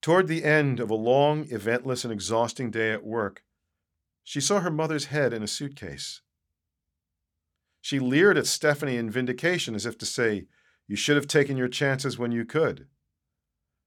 Toward 0.00 0.28
the 0.28 0.44
end 0.44 0.78
of 0.78 0.88
a 0.88 0.94
long, 0.94 1.46
eventless, 1.46 2.04
and 2.04 2.12
exhausting 2.12 2.70
day 2.70 2.92
at 2.92 3.04
work, 3.04 3.42
she 4.22 4.40
saw 4.40 4.60
her 4.60 4.70
mother's 4.70 5.06
head 5.06 5.32
in 5.32 5.42
a 5.42 5.48
suitcase. 5.48 6.20
She 7.80 7.98
leered 7.98 8.38
at 8.38 8.46
Stephanie 8.46 8.96
in 8.96 9.10
vindication 9.10 9.74
as 9.74 9.84
if 9.84 9.98
to 9.98 10.06
say, 10.06 10.46
You 10.90 10.96
should 10.96 11.14
have 11.14 11.28
taken 11.28 11.56
your 11.56 11.68
chances 11.68 12.18
when 12.18 12.32
you 12.32 12.44
could. 12.44 12.88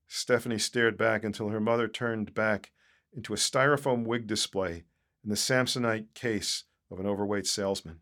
Stephanie 0.07 0.57
stared 0.57 0.97
back 0.97 1.25
until 1.25 1.49
her 1.49 1.59
mother 1.59 1.89
turned 1.89 2.33
back 2.33 2.71
into 3.11 3.33
a 3.33 3.35
styrofoam 3.35 4.05
wig 4.05 4.25
display 4.25 4.85
in 5.21 5.29
the 5.29 5.35
Samsonite 5.35 6.13
case 6.13 6.63
of 6.89 7.01
an 7.01 7.05
overweight 7.05 7.45
salesman. 7.45 7.99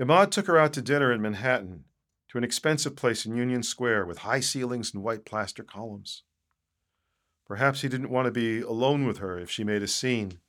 Imad 0.00 0.30
took 0.30 0.46
her 0.46 0.56
out 0.56 0.72
to 0.72 0.80
dinner 0.80 1.12
in 1.12 1.20
Manhattan 1.20 1.84
to 2.30 2.38
an 2.38 2.44
expensive 2.44 2.96
place 2.96 3.26
in 3.26 3.36
Union 3.36 3.62
Square 3.62 4.06
with 4.06 4.20
high 4.20 4.40
ceilings 4.40 4.94
and 4.94 5.02
white 5.04 5.26
plaster 5.26 5.62
columns. 5.62 6.22
Perhaps 7.46 7.82
he 7.82 7.88
didn't 7.90 8.08
want 8.08 8.24
to 8.24 8.32
be 8.32 8.62
alone 8.62 9.06
with 9.06 9.18
her 9.18 9.38
if 9.38 9.50
she 9.50 9.62
made 9.62 9.82
a 9.82 9.86
scene, 9.86 10.40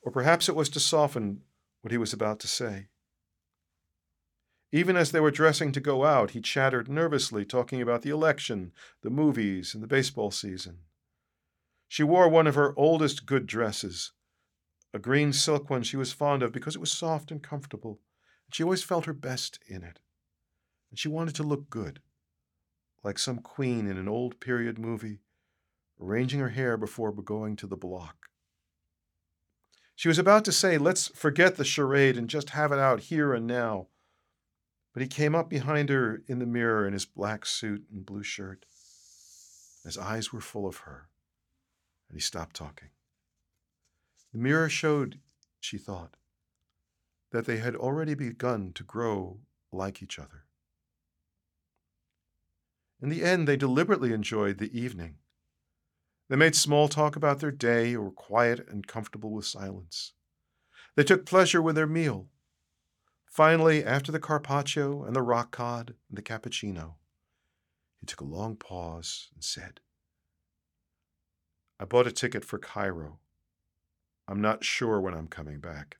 Or 0.00 0.10
perhaps 0.10 0.48
it 0.48 0.56
was 0.56 0.70
to 0.70 0.80
soften 0.80 1.42
what 1.82 1.92
he 1.92 1.98
was 1.98 2.14
about 2.14 2.40
to 2.40 2.48
say. 2.48 2.88
Even 4.70 4.96
as 4.96 5.12
they 5.12 5.20
were 5.20 5.30
dressing 5.30 5.72
to 5.72 5.80
go 5.80 6.04
out, 6.04 6.32
he 6.32 6.40
chattered 6.40 6.88
nervously, 6.88 7.44
talking 7.44 7.80
about 7.80 8.02
the 8.02 8.10
election, 8.10 8.72
the 9.02 9.10
movies, 9.10 9.72
and 9.72 9.82
the 9.82 9.86
baseball 9.86 10.30
season. 10.30 10.80
She 11.88 12.02
wore 12.02 12.28
one 12.28 12.46
of 12.46 12.54
her 12.54 12.78
oldest 12.78 13.24
good 13.24 13.46
dresses, 13.46 14.12
a 14.92 14.98
green 14.98 15.32
silk 15.32 15.70
one 15.70 15.82
she 15.82 15.96
was 15.96 16.12
fond 16.12 16.42
of 16.42 16.52
because 16.52 16.76
it 16.76 16.80
was 16.80 16.92
soft 16.92 17.30
and 17.30 17.42
comfortable, 17.42 18.00
and 18.46 18.54
she 18.54 18.62
always 18.62 18.82
felt 18.82 19.06
her 19.06 19.14
best 19.14 19.58
in 19.66 19.82
it. 19.82 20.00
And 20.90 20.98
she 20.98 21.08
wanted 21.08 21.34
to 21.36 21.42
look 21.42 21.70
good, 21.70 22.00
like 23.02 23.18
some 23.18 23.38
queen 23.38 23.86
in 23.86 23.96
an 23.96 24.08
old 24.08 24.38
period 24.38 24.78
movie, 24.78 25.20
arranging 25.98 26.40
her 26.40 26.50
hair 26.50 26.76
before 26.76 27.10
going 27.12 27.56
to 27.56 27.66
the 27.66 27.76
block. 27.76 28.28
She 29.96 30.08
was 30.08 30.18
about 30.18 30.44
to 30.44 30.52
say, 30.52 30.76
Let's 30.76 31.08
forget 31.08 31.56
the 31.56 31.64
charade 31.64 32.18
and 32.18 32.28
just 32.28 32.50
have 32.50 32.70
it 32.70 32.78
out 32.78 33.00
here 33.00 33.32
and 33.32 33.46
now 33.46 33.88
but 34.98 35.02
he 35.02 35.06
came 35.06 35.36
up 35.36 35.48
behind 35.48 35.90
her 35.90 36.24
in 36.26 36.40
the 36.40 36.44
mirror 36.44 36.84
in 36.84 36.92
his 36.92 37.04
black 37.04 37.46
suit 37.46 37.84
and 37.92 38.04
blue 38.04 38.24
shirt. 38.24 38.66
His 39.84 39.96
eyes 39.96 40.32
were 40.32 40.40
full 40.40 40.66
of 40.66 40.78
her, 40.78 41.06
and 42.08 42.16
he 42.16 42.20
stopped 42.20 42.56
talking. 42.56 42.88
The 44.32 44.40
mirror 44.40 44.68
showed, 44.68 45.20
she 45.60 45.78
thought, 45.78 46.16
that 47.30 47.46
they 47.46 47.58
had 47.58 47.76
already 47.76 48.14
begun 48.14 48.72
to 48.72 48.82
grow 48.82 49.38
like 49.70 50.02
each 50.02 50.18
other. 50.18 50.46
In 53.00 53.08
the 53.08 53.22
end, 53.22 53.46
they 53.46 53.56
deliberately 53.56 54.12
enjoyed 54.12 54.58
the 54.58 54.76
evening. 54.76 55.18
They 56.28 56.34
made 56.34 56.56
small 56.56 56.88
talk 56.88 57.14
about 57.14 57.38
their 57.38 57.52
day 57.52 57.94
or 57.94 58.02
were 58.02 58.10
quiet 58.10 58.66
and 58.68 58.84
comfortable 58.84 59.30
with 59.30 59.46
silence. 59.46 60.14
They 60.96 61.04
took 61.04 61.24
pleasure 61.24 61.62
with 61.62 61.76
their 61.76 61.86
meal 61.86 62.26
Finally, 63.28 63.84
after 63.84 64.10
the 64.10 64.18
carpaccio 64.18 65.04
and 65.04 65.14
the 65.14 65.22
rock 65.22 65.50
cod 65.50 65.94
and 66.08 66.16
the 66.16 66.22
cappuccino, 66.22 66.94
he 68.00 68.06
took 68.06 68.20
a 68.20 68.24
long 68.24 68.56
pause 68.56 69.28
and 69.34 69.44
said, 69.44 69.80
I 71.78 71.84
bought 71.84 72.06
a 72.06 72.12
ticket 72.12 72.44
for 72.44 72.58
Cairo. 72.58 73.20
I'm 74.26 74.40
not 74.40 74.64
sure 74.64 75.00
when 75.00 75.14
I'm 75.14 75.28
coming 75.28 75.60
back. 75.60 75.98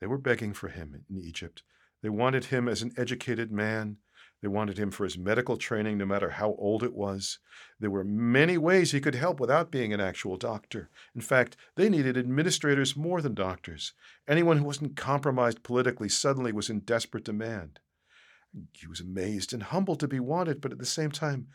They 0.00 0.06
were 0.06 0.18
begging 0.18 0.54
for 0.54 0.68
him 0.68 1.04
in 1.08 1.16
Egypt. 1.16 1.62
They 2.02 2.08
wanted 2.08 2.46
him 2.46 2.66
as 2.66 2.82
an 2.82 2.92
educated 2.96 3.52
man 3.52 3.98
they 4.42 4.48
wanted 4.48 4.78
him 4.78 4.90
for 4.90 5.04
his 5.04 5.18
medical 5.18 5.56
training, 5.58 5.98
no 5.98 6.06
matter 6.06 6.30
how 6.30 6.54
old 6.58 6.82
it 6.82 6.94
was. 6.94 7.38
There 7.78 7.90
were 7.90 8.04
many 8.04 8.56
ways 8.56 8.90
he 8.90 9.00
could 9.00 9.14
help 9.14 9.38
without 9.38 9.70
being 9.70 9.92
an 9.92 10.00
actual 10.00 10.36
doctor. 10.36 10.88
In 11.14 11.20
fact, 11.20 11.56
they 11.76 11.90
needed 11.90 12.16
administrators 12.16 12.96
more 12.96 13.20
than 13.20 13.34
doctors. 13.34 13.92
Anyone 14.26 14.58
who 14.58 14.64
wasn't 14.64 14.96
compromised 14.96 15.62
politically 15.62 16.08
suddenly 16.08 16.52
was 16.52 16.70
in 16.70 16.80
desperate 16.80 17.24
demand. 17.24 17.80
He 18.72 18.86
was 18.86 19.00
amazed 19.00 19.52
and 19.52 19.62
humbled 19.62 20.00
to 20.00 20.08
be 20.08 20.20
wanted, 20.20 20.60
but 20.60 20.72
at 20.72 20.78
the 20.78 20.86
same 20.86 21.10
time, 21.10 21.48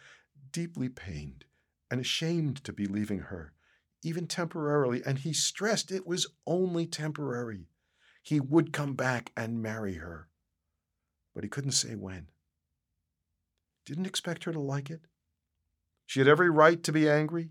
deeply 0.51 0.87
pained 0.87 1.45
and 1.89 1.99
ashamed 1.99 2.63
to 2.63 2.71
be 2.71 2.85
leaving 2.85 3.19
her, 3.19 3.53
even 4.03 4.27
temporarily, 4.27 5.01
and 5.05 5.19
he 5.19 5.33
stressed 5.33 5.91
it 5.91 6.05
was 6.05 6.27
only 6.45 6.85
temporary. 6.85 7.67
He 8.21 8.39
would 8.39 8.73
come 8.73 8.93
back 8.93 9.31
and 9.35 9.61
marry 9.61 9.95
her, 9.95 10.29
but 11.33 11.43
he 11.43 11.49
couldn't 11.49 11.71
say 11.71 11.95
when. 11.95 12.27
Didn't 13.85 14.07
expect 14.07 14.45
her 14.45 14.51
to 14.51 14.59
like 14.59 14.89
it. 14.89 15.01
She 16.05 16.19
had 16.19 16.27
every 16.27 16.49
right 16.49 16.81
to 16.83 16.91
be 16.91 17.09
angry. 17.09 17.49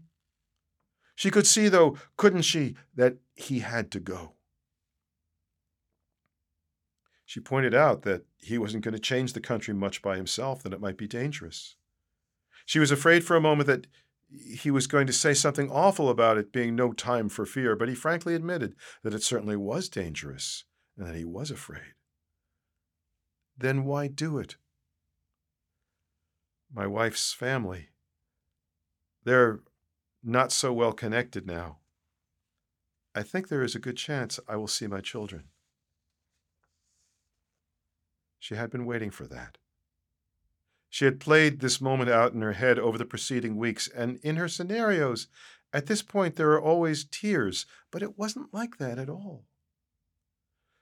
She 1.14 1.30
could 1.30 1.46
see, 1.46 1.68
though, 1.68 1.96
couldn't 2.16 2.42
she, 2.42 2.74
that 2.94 3.16
he 3.34 3.60
had 3.60 3.90
to 3.92 4.00
go. 4.00 4.32
She 7.24 7.40
pointed 7.40 7.74
out 7.74 8.02
that 8.02 8.24
he 8.38 8.58
wasn't 8.58 8.84
going 8.84 8.94
to 8.94 9.00
change 9.00 9.32
the 9.32 9.40
country 9.40 9.74
much 9.74 10.02
by 10.02 10.16
himself, 10.16 10.62
that 10.62 10.72
it 10.72 10.80
might 10.80 10.96
be 10.96 11.06
dangerous. 11.06 11.76
She 12.66 12.78
was 12.78 12.90
afraid 12.90 13.24
for 13.24 13.36
a 13.36 13.40
moment 13.40 13.66
that 13.66 13.86
he 14.30 14.70
was 14.70 14.86
going 14.86 15.06
to 15.06 15.12
say 15.12 15.34
something 15.34 15.70
awful 15.70 16.08
about 16.08 16.38
it 16.38 16.52
being 16.52 16.74
no 16.74 16.92
time 16.92 17.28
for 17.28 17.46
fear, 17.46 17.76
but 17.76 17.88
he 17.88 17.94
frankly 17.94 18.34
admitted 18.34 18.74
that 19.02 19.14
it 19.14 19.22
certainly 19.22 19.56
was 19.56 19.88
dangerous 19.88 20.64
and 20.96 21.06
that 21.06 21.14
he 21.14 21.24
was 21.24 21.50
afraid. 21.50 21.94
Then 23.56 23.84
why 23.84 24.08
do 24.08 24.38
it? 24.38 24.56
My 26.74 26.86
wife's 26.86 27.32
family. 27.32 27.90
They're 29.22 29.60
not 30.22 30.52
so 30.52 30.72
well 30.72 30.92
connected 30.92 31.46
now. 31.46 31.78
I 33.14 33.22
think 33.22 33.48
there 33.48 33.62
is 33.62 33.76
a 33.76 33.80
good 33.80 33.96
chance 33.96 34.40
I 34.48 34.56
will 34.56 34.66
see 34.66 34.88
my 34.88 35.00
children. 35.00 35.44
She 38.40 38.56
had 38.56 38.70
been 38.70 38.86
waiting 38.86 39.10
for 39.10 39.26
that. 39.28 39.58
She 40.90 41.04
had 41.04 41.20
played 41.20 41.60
this 41.60 41.80
moment 41.80 42.10
out 42.10 42.32
in 42.32 42.42
her 42.42 42.52
head 42.52 42.78
over 42.78 42.98
the 42.98 43.04
preceding 43.04 43.56
weeks, 43.56 43.88
and 43.88 44.18
in 44.18 44.36
her 44.36 44.48
scenarios, 44.48 45.28
at 45.72 45.86
this 45.86 46.02
point, 46.02 46.36
there 46.36 46.52
are 46.52 46.62
always 46.62 47.04
tears, 47.04 47.66
but 47.90 48.02
it 48.02 48.18
wasn't 48.18 48.52
like 48.52 48.78
that 48.78 48.98
at 48.98 49.08
all. 49.08 49.46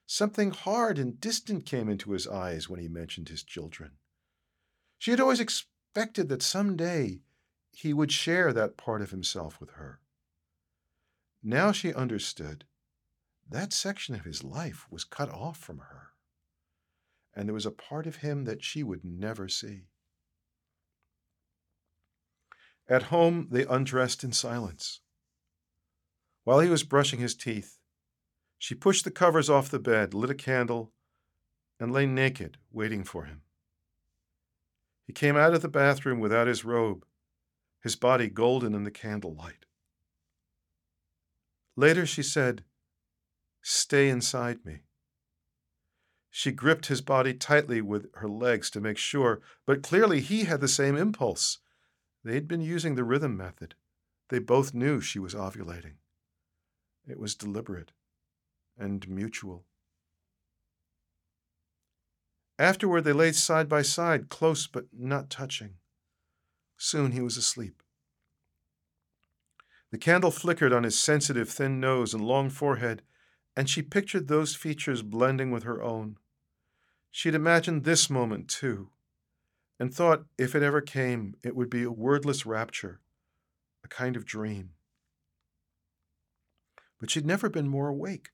Something 0.07 0.51
hard 0.51 0.99
and 0.99 1.21
distant 1.21 1.65
came 1.65 1.89
into 1.89 2.13
his 2.13 2.27
eyes 2.27 2.69
when 2.69 2.81
he 2.81 2.89
mentioned 2.89 3.29
his 3.29 3.43
children. 3.43 3.93
She 4.99 5.11
had 5.11 5.21
always 5.21 5.41
ex- 5.41 5.65
expected 5.95 6.31
that 6.31 6.43
someday 6.43 7.21
he 7.71 7.93
would 7.93 8.11
share 8.11 8.51
that 8.51 8.79
part 8.79 9.03
of 9.03 9.11
himself 9.11 9.61
with 9.61 9.73
her. 9.73 10.01
Now 11.43 11.71
she 11.71 11.93
understood 11.93 12.65
that 13.51 13.75
section 13.75 14.15
of 14.15 14.25
his 14.25 14.43
life 14.43 14.87
was 14.91 15.05
cut 15.05 15.29
off 15.29 15.59
from 15.59 15.81
her, 15.81 16.13
and 17.35 17.47
there 17.47 17.53
was 17.53 17.67
a 17.67 17.71
part 17.71 18.07
of 18.07 18.17
him 18.17 18.45
that 18.45 18.65
she 18.65 18.83
would 18.83 19.05
never 19.05 19.49
see. 19.49 19.89
At 22.89 23.05
home, 23.05 23.49
they 23.51 23.67
undressed 23.67 24.25
in 24.25 24.33
silence. 24.33 25.01
While 26.45 26.61
he 26.61 26.71
was 26.71 26.85
brushing 26.85 27.21
his 27.21 27.35
teeth, 27.35 27.77
she 28.57 28.75
pushed 28.75 29.05
the 29.05 29.11
covers 29.11 29.51
off 29.51 29.69
the 29.69 29.79
bed, 29.79 30.15
lit 30.15 30.31
a 30.31 30.35
candle, 30.35 30.95
and 31.79 31.93
lay 31.93 32.07
naked, 32.07 32.57
waiting 32.71 33.05
for 33.05 33.25
him. 33.27 33.43
He 35.07 35.13
came 35.13 35.37
out 35.37 35.55
of 35.55 35.63
the 35.63 35.69
bathroom 35.69 36.21
without 36.21 36.47
his 36.47 36.65
robe, 36.65 37.05
his 37.83 37.97
body 37.97 38.29
golden 38.29 38.75
in 38.75 38.85
the 38.85 38.91
candlelight. 38.91 39.67
Later 41.77 42.07
she 42.07 42.23
said, 42.23 42.65
Stay 43.63 44.09
inside 44.09 44.65
me. 44.65 44.81
She 46.31 46.51
gripped 46.51 46.87
his 46.87 47.01
body 47.01 47.35
tightly 47.35 47.81
with 47.81 48.13
her 48.15 48.29
legs 48.29 48.71
to 48.71 48.81
make 48.81 48.99
sure, 48.99 49.43
but 49.67 49.83
clearly 49.83 50.21
he 50.21 50.45
had 50.45 50.61
the 50.61 50.69
same 50.69 50.97
impulse. 50.97 51.59
They'd 52.25 52.49
been 52.49 52.63
using 52.63 52.95
the 52.95 53.05
rhythm 53.05 53.37
method. 53.37 53.75
They 54.29 54.39
both 54.39 54.73
knew 54.73 55.01
she 55.01 55.19
was 55.19 55.35
ovulating. 55.35 55.97
It 57.07 57.19
was 57.19 57.35
deliberate 57.35 57.93
and 58.79 59.07
mutual. 59.09 59.67
Afterward, 62.63 63.03
they 63.03 63.13
lay 63.13 63.33
side 63.33 63.69
by 63.69 63.83
side, 63.83 64.29
close 64.29 64.69
but 64.69 64.85
not 64.97 65.31
touching. 65.31 65.79
Soon 66.77 67.11
he 67.11 67.21
was 67.21 67.37
asleep. 67.37 67.83
The 69.91 69.99
candle 69.99 70.31
flickered 70.31 70.73
on 70.73 70.85
his 70.85 70.97
sensitive, 70.97 71.49
thin 71.49 71.81
nose 71.81 72.15
and 72.15 72.25
long 72.25 72.51
forehead, 72.51 73.03
and 73.57 73.69
she 73.69 73.83
pictured 73.83 74.29
those 74.29 74.55
features 74.55 75.03
blending 75.03 75.51
with 75.51 75.65
her 75.65 75.83
own. 75.83 76.19
She 77.11 77.31
had 77.31 77.35
imagined 77.35 77.83
this 77.83 78.09
moment, 78.09 78.47
too, 78.47 78.91
and 79.81 79.93
thought 79.93 80.27
if 80.39 80.55
it 80.55 80.63
ever 80.63 80.81
came, 80.81 81.35
it 81.43 81.57
would 81.57 81.69
be 81.69 81.83
a 81.83 81.91
wordless 81.91 82.47
rapture, 82.47 83.01
a 83.83 83.89
kind 83.89 84.15
of 84.15 84.25
dream. 84.25 84.71
But 87.01 87.11
she'd 87.11 87.27
never 87.27 87.49
been 87.49 87.67
more 87.67 87.89
awake. 87.89 88.31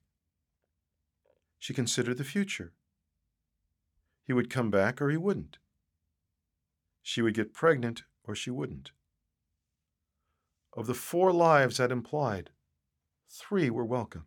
She 1.57 1.73
considered 1.73 2.19
the 2.19 2.23
future. 2.23 2.73
He 4.29 4.33
would 4.33 4.51
come 4.51 4.69
back 4.69 5.01
or 5.01 5.09
he 5.09 5.17
wouldn't. 5.17 5.57
She 7.01 7.23
would 7.23 7.33
get 7.33 7.51
pregnant 7.51 8.03
or 8.23 8.35
she 8.35 8.51
wouldn't. 8.51 8.91
Of 10.77 10.85
the 10.85 10.93
four 10.93 11.33
lives 11.33 11.77
that 11.77 11.91
implied, 11.91 12.51
three 13.27 13.71
were 13.71 13.83
welcome. 13.83 14.25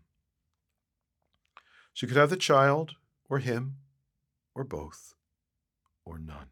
She 1.92 2.08
could 2.08 2.16
have 2.16 2.30
the 2.30 2.36
child, 2.36 2.96
or 3.30 3.38
him, 3.38 3.76
or 4.56 4.64
both, 4.64 5.14
or 6.04 6.18
none. 6.18 6.48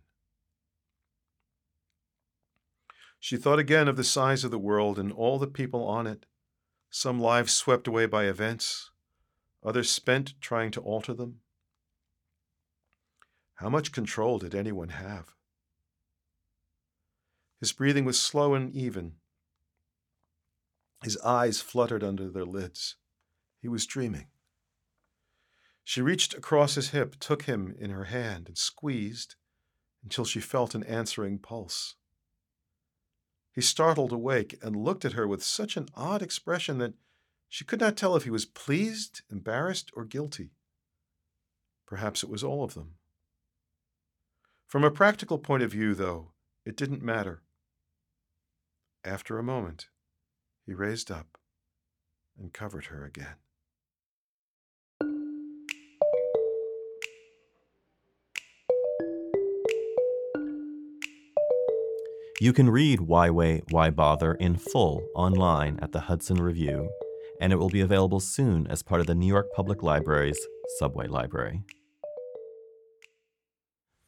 She 3.19 3.37
thought 3.37 3.59
again 3.59 3.89
of 3.89 3.97
the 3.97 4.05
size 4.05 4.45
of 4.45 4.53
the 4.53 4.61
world 4.61 4.97
and 4.97 5.11
all 5.11 5.41
the 5.41 5.49
people 5.49 5.83
on 5.89 6.07
it, 6.07 6.25
some 6.89 7.19
lives 7.19 7.53
swept 7.53 7.89
away 7.89 8.07
by 8.07 8.27
events, 8.27 8.93
others 9.65 9.91
spent 9.91 10.41
trying 10.41 10.71
to 10.71 10.81
alter 10.81 11.13
them. 11.13 11.41
How 13.61 13.69
much 13.69 13.93
control 13.93 14.39
did 14.39 14.55
anyone 14.55 14.89
have? 14.89 15.35
His 17.59 17.73
breathing 17.73 18.07
was 18.07 18.19
slow 18.19 18.55
and 18.55 18.75
even. 18.75 19.17
His 21.05 21.19
eyes 21.19 21.61
fluttered 21.61 22.03
under 22.03 22.31
their 22.31 22.47
lids. 22.47 22.97
He 23.61 23.69
was 23.69 23.85
dreaming. 23.85 24.29
She 25.85 26.01
reached 26.01 26.33
across 26.33 26.75
his 26.75 26.89
hip, 26.89 27.17
took 27.21 27.43
him 27.43 27.77
in 27.79 27.91
her 27.91 28.05
hand, 28.05 28.49
and 28.49 28.57
squeezed 28.57 29.35
until 30.03 30.25
she 30.25 30.41
felt 30.41 30.75
an 30.75 30.85
answering 30.85 31.39
pulse. 31.39 31.97
He 33.53 33.61
startled 33.61 34.13
awake 34.13 34.59
and 34.63 34.75
looked 34.75 35.05
at 35.05 35.13
her 35.13 35.29
with 35.29 35.45
such 35.45 35.77
an 35.77 35.89
odd 35.95 36.23
expression 36.23 36.79
that 36.79 36.95
she 37.47 37.67
could 37.67 37.81
not 37.81 37.99
tell 37.99 38.17
if 38.17 38.25
he 38.25 38.31
was 38.31 38.47
pleased, 38.47 39.21
embarrassed, 39.31 39.91
or 39.95 40.07
guilty. 40.07 40.53
Perhaps 41.85 42.23
it 42.23 42.31
was 42.31 42.43
all 42.43 42.65
of 42.65 42.73
them. 42.73 42.95
From 44.71 44.85
a 44.85 44.91
practical 44.93 45.37
point 45.37 45.65
of 45.65 45.73
view, 45.73 45.97
though, 45.97 46.29
it 46.65 46.77
didn't 46.77 47.03
matter. 47.03 47.43
After 49.05 49.37
a 49.37 49.43
moment, 49.43 49.89
he 50.65 50.75
raised 50.75 51.11
up 51.11 51.37
and 52.39 52.53
covered 52.53 52.85
her 52.85 53.05
again. 53.05 53.35
You 62.41 62.53
can 62.53 62.71
read 62.71 63.01
Why 63.01 63.29
Wait, 63.29 63.65
Why 63.71 63.91
Bother 63.91 64.35
in 64.35 64.57
full 64.57 65.05
online 65.17 65.81
at 65.83 65.91
the 65.91 66.03
Hudson 66.03 66.37
Review, 66.37 66.89
and 67.41 67.53
it 67.53 67.57
will 67.57 67.71
be 67.71 67.81
available 67.81 68.21
soon 68.21 68.69
as 68.69 68.85
part 68.85 69.01
of 69.01 69.09
the 69.09 69.17
New 69.17 69.27
York 69.27 69.49
Public 69.53 69.83
Library's 69.83 70.39
Subway 70.79 71.09
Library. 71.09 71.65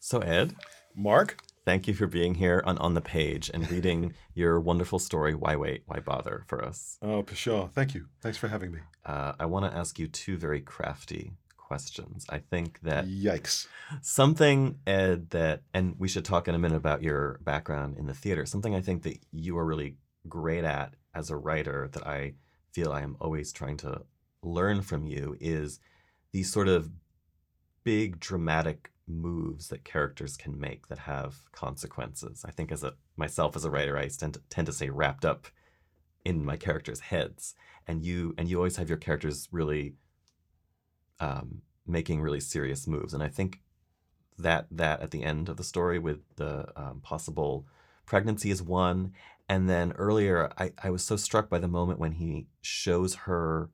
So, 0.05 0.19
Ed, 0.19 0.57
Mark? 0.97 1.37
thank 1.65 1.87
you 1.87 1.95
for 1.95 2.09
being 2.09 2.35
here 2.35 2.61
on 2.67 2.77
Off 2.79 2.93
the 2.93 3.01
Page 3.01 3.53
and 3.55 3.71
reading 3.71 4.15
your 4.35 4.59
wonderful 4.59 4.99
story, 4.99 5.33
Why 5.33 5.55
Wait, 5.55 5.85
Why 5.87 6.01
Bother, 6.01 6.43
for 6.49 6.61
us. 6.65 6.99
Oh, 7.01 7.23
Pshaw, 7.23 7.69
thank 7.69 7.95
you. 7.95 8.07
Thanks 8.21 8.37
for 8.37 8.49
having 8.49 8.73
me. 8.73 8.81
Uh, 9.07 9.35
I 9.38 9.47
want 9.47 9.71
to 9.71 9.79
ask 9.79 10.01
you 10.01 10.09
two 10.09 10.37
very 10.37 10.61
crafty 10.61 11.35
questions. 11.57 12.27
I 12.29 12.38
think 12.38 12.81
that 12.83 13.07
Yikes. 13.07 13.69
something 14.01 14.81
ed 14.88 15.31
that 15.31 15.62
and 15.73 15.95
we 16.01 16.09
should 16.09 16.25
talk 16.25 16.49
in 16.49 16.57
a 16.57 16.59
minute 16.59 16.77
about 16.77 17.01
your 17.05 17.38
background 17.45 17.97
in 17.97 18.07
the 18.07 18.12
theater 18.12 18.45
something 18.45 18.75
i 18.75 18.81
think 18.83 19.05
that 19.05 19.19
you 19.33 19.57
are 19.57 19.65
really 19.65 19.97
great 20.29 20.65
at 20.65 20.93
as 21.15 21.31
a 21.31 21.37
writer 21.37 21.88
that 21.93 22.07
i 22.07 22.35
feel 22.73 22.93
i 22.93 23.01
am 23.01 23.17
always 23.23 23.53
trying 23.53 23.79
to 23.79 24.03
learn 24.43 24.83
from 24.83 25.07
you 25.07 25.35
is 25.41 25.81
these 26.33 26.53
sort 26.53 26.69
of 26.69 26.91
big 27.85 28.21
dramatic 28.21 28.91
moves 29.12 29.68
that 29.68 29.85
characters 29.85 30.37
can 30.37 30.59
make 30.59 30.88
that 30.88 30.98
have 30.98 31.51
consequences 31.53 32.44
i 32.46 32.51
think 32.51 32.72
as 32.72 32.83
a 32.83 32.94
myself 33.16 33.55
as 33.57 33.64
a 33.64 33.70
writer 33.70 33.96
i 33.96 34.09
tend 34.09 34.35
to, 34.35 34.40
tend 34.51 34.66
to 34.66 34.72
say 34.72 34.88
wrapped 34.88 35.25
up 35.25 35.46
in 36.25 36.44
my 36.44 36.57
characters 36.57 37.01
heads 37.01 37.55
and 37.87 38.05
you 38.05 38.35
and 38.38 38.48
you 38.48 38.57
always 38.57 38.77
have 38.77 38.88
your 38.88 38.98
characters 38.98 39.48
really 39.51 39.94
um, 41.20 41.62
making 41.87 42.20
really 42.20 42.40
serious 42.40 42.87
moves. 42.87 43.14
And 43.14 43.22
I 43.22 43.29
think 43.29 43.61
that 44.38 44.66
that 44.70 45.01
at 45.01 45.11
the 45.11 45.22
end 45.22 45.48
of 45.48 45.57
the 45.57 45.64
story 45.64 45.98
with 45.98 46.20
the 46.37 46.66
um, 46.77 47.01
possible 47.03 47.66
pregnancy 48.07 48.51
is 48.51 48.62
one. 48.62 49.12
And 49.48 49.68
then 49.68 49.92
earlier, 49.92 50.53
I, 50.59 50.72
I 50.83 50.90
was 50.90 51.05
so 51.05 51.16
struck 51.16 51.48
by 51.48 51.59
the 51.59 51.68
moment 51.68 51.98
when 51.98 52.12
he 52.12 52.46
shows 52.61 53.14
her 53.14 53.70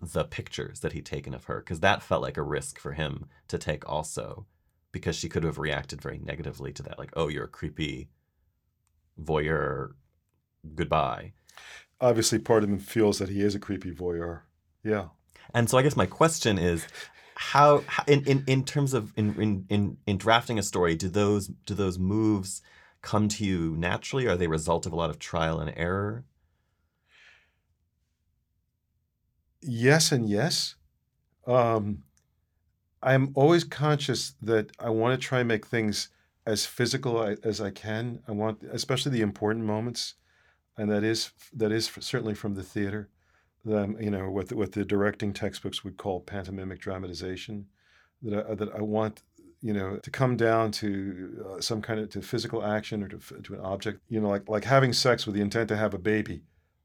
the 0.00 0.24
pictures 0.24 0.80
that 0.80 0.92
he'd 0.92 1.06
taken 1.06 1.34
of 1.34 1.44
her, 1.44 1.60
because 1.60 1.80
that 1.80 2.02
felt 2.02 2.22
like 2.22 2.36
a 2.36 2.42
risk 2.42 2.78
for 2.78 2.92
him 2.92 3.26
to 3.48 3.58
take 3.58 3.88
also, 3.88 4.46
because 4.92 5.16
she 5.16 5.28
could 5.28 5.42
have 5.44 5.58
reacted 5.58 6.00
very 6.00 6.18
negatively 6.18 6.72
to 6.74 6.82
that, 6.82 6.98
like, 6.98 7.10
oh, 7.14 7.28
you're 7.28 7.44
a 7.44 7.48
creepy 7.48 8.10
voyeur, 9.20 9.92
goodbye. 10.74 11.32
Obviously, 12.00 12.38
part 12.38 12.62
of 12.62 12.70
him 12.70 12.78
feels 12.78 13.18
that 13.18 13.28
he 13.28 13.42
is 13.42 13.54
a 13.54 13.58
creepy 13.58 13.90
voyeur. 13.90 14.42
Yeah. 14.84 15.08
And 15.54 15.68
so 15.68 15.78
I 15.78 15.82
guess 15.82 15.96
my 15.96 16.06
question 16.06 16.58
is 16.58 16.86
how, 17.34 17.84
in, 18.06 18.24
in, 18.24 18.44
in 18.46 18.64
terms 18.64 18.94
of 18.94 19.12
in, 19.16 19.40
in, 19.40 19.66
in, 19.68 19.96
in 20.06 20.18
drafting 20.18 20.58
a 20.58 20.62
story, 20.62 20.94
do 20.94 21.08
those 21.08 21.48
do 21.66 21.74
those 21.74 21.98
moves 21.98 22.62
come 23.00 23.28
to 23.28 23.44
you 23.44 23.76
naturally? 23.76 24.26
Are 24.26 24.36
they 24.36 24.46
a 24.46 24.50
result 24.50 24.86
of 24.86 24.92
a 24.92 24.96
lot 24.96 25.10
of 25.10 25.18
trial 25.18 25.58
and 25.58 25.72
error? 25.76 26.24
Yes 29.60 30.12
and 30.12 30.28
yes. 30.28 30.74
Um, 31.46 32.04
I'm 33.02 33.32
always 33.34 33.64
conscious 33.64 34.34
that 34.42 34.70
I 34.78 34.90
want 34.90 35.20
to 35.20 35.26
try 35.26 35.40
and 35.40 35.48
make 35.48 35.66
things 35.66 36.08
as 36.46 36.66
physical 36.66 37.22
as 37.42 37.60
I 37.60 37.70
can. 37.70 38.20
I 38.28 38.32
want, 38.32 38.62
especially 38.70 39.12
the 39.12 39.22
important 39.22 39.64
moments, 39.64 40.14
and 40.76 40.90
that 40.90 41.04
is 41.04 41.30
that 41.54 41.72
is 41.72 41.90
certainly 42.00 42.34
from 42.34 42.54
the 42.54 42.62
theater. 42.62 43.08
The, 43.64 43.94
you 44.00 44.10
know 44.10 44.28
what 44.30 44.48
the, 44.48 44.56
what 44.56 44.72
the 44.72 44.84
directing 44.84 45.32
textbooks 45.32 45.84
would 45.84 45.96
call 45.96 46.20
pantomimic 46.20 46.80
dramatization. 46.80 47.66
That 48.22 48.46
I, 48.46 48.54
that 48.54 48.74
I 48.74 48.80
want 48.80 49.22
you 49.60 49.72
know 49.72 49.96
to 49.96 50.10
come 50.10 50.36
down 50.36 50.72
to 50.72 51.46
uh, 51.48 51.60
some 51.60 51.82
kind 51.82 52.00
of 52.00 52.10
to 52.10 52.22
physical 52.22 52.64
action 52.64 53.02
or 53.02 53.08
to 53.08 53.18
to 53.42 53.54
an 53.54 53.60
object. 53.60 54.00
You 54.08 54.20
know, 54.20 54.28
like 54.28 54.48
like 54.48 54.64
having 54.64 54.92
sex 54.92 55.26
with 55.26 55.34
the 55.34 55.42
intent 55.42 55.68
to 55.68 55.76
have 55.76 55.94
a 55.94 55.98
baby. 55.98 56.42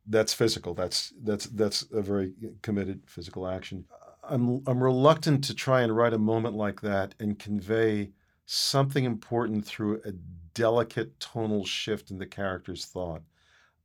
That's 0.09 0.33
physical. 0.33 0.73
That's 0.73 1.13
that's 1.23 1.45
that's 1.47 1.85
a 1.91 2.01
very 2.01 2.33
committed 2.61 3.01
physical 3.07 3.47
action. 3.47 3.85
I'm 4.29 4.63
I'm 4.67 4.83
reluctant 4.83 5.43
to 5.45 5.53
try 5.53 5.81
and 5.81 5.95
write 5.95 6.13
a 6.13 6.19
moment 6.19 6.55
like 6.55 6.81
that 6.81 7.15
and 7.19 7.39
convey 7.39 8.11
something 8.45 9.05
important 9.05 9.65
through 9.65 10.01
a 10.05 10.11
delicate 10.53 11.19
tonal 11.19 11.65
shift 11.65 12.11
in 12.11 12.17
the 12.17 12.25
character's 12.25 12.85
thought. 12.85 13.21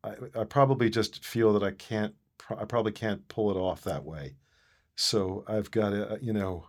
I, 0.05 0.15
I 0.39 0.45
probably 0.45 0.91
just 0.91 1.25
feel 1.25 1.53
that 1.53 1.63
I 1.63 1.73
can't. 1.73 2.15
I 2.51 2.65
probably 2.65 2.93
can't 2.93 3.27
pull 3.29 3.51
it 3.51 3.57
off 3.57 3.83
that 3.83 4.05
way. 4.05 4.35
So 4.97 5.45
I've 5.47 5.71
got 5.71 5.91
to, 5.91 6.19
you 6.21 6.33
know, 6.33 6.67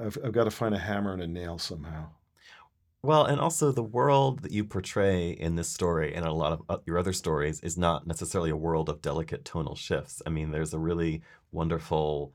I've, 0.00 0.18
I've 0.24 0.32
got 0.32 0.44
to 0.44 0.50
find 0.50 0.74
a 0.74 0.78
hammer 0.78 1.12
and 1.12 1.22
a 1.22 1.26
nail 1.26 1.58
somehow. 1.58 2.08
Well, 3.02 3.24
and 3.24 3.40
also 3.40 3.70
the 3.70 3.82
world 3.82 4.42
that 4.42 4.50
you 4.50 4.64
portray 4.64 5.30
in 5.30 5.54
this 5.54 5.68
story 5.68 6.14
and 6.14 6.26
a 6.26 6.32
lot 6.32 6.52
of 6.52 6.62
uh, 6.68 6.78
your 6.86 6.98
other 6.98 7.12
stories 7.12 7.60
is 7.60 7.78
not 7.78 8.06
necessarily 8.06 8.50
a 8.50 8.56
world 8.56 8.88
of 8.88 9.00
delicate 9.00 9.44
tonal 9.44 9.76
shifts. 9.76 10.20
I 10.26 10.30
mean, 10.30 10.50
there's 10.50 10.74
a 10.74 10.78
really 10.78 11.22
wonderful 11.52 12.32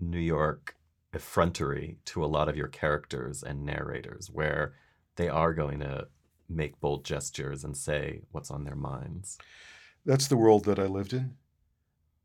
New 0.00 0.18
York 0.18 0.76
effrontery 1.14 1.98
to 2.04 2.24
a 2.24 2.26
lot 2.26 2.48
of 2.48 2.56
your 2.56 2.68
characters 2.68 3.42
and 3.42 3.64
narrators 3.64 4.30
where 4.32 4.74
they 5.16 5.28
are 5.28 5.54
going 5.54 5.80
to 5.80 6.06
make 6.48 6.80
bold 6.80 7.04
gestures 7.04 7.64
and 7.64 7.76
say 7.76 8.22
what's 8.30 8.50
on 8.50 8.64
their 8.64 8.76
minds. 8.76 9.38
That's 10.04 10.28
the 10.28 10.36
world 10.36 10.64
that 10.64 10.78
I 10.78 10.86
lived 10.86 11.12
in. 11.12 11.36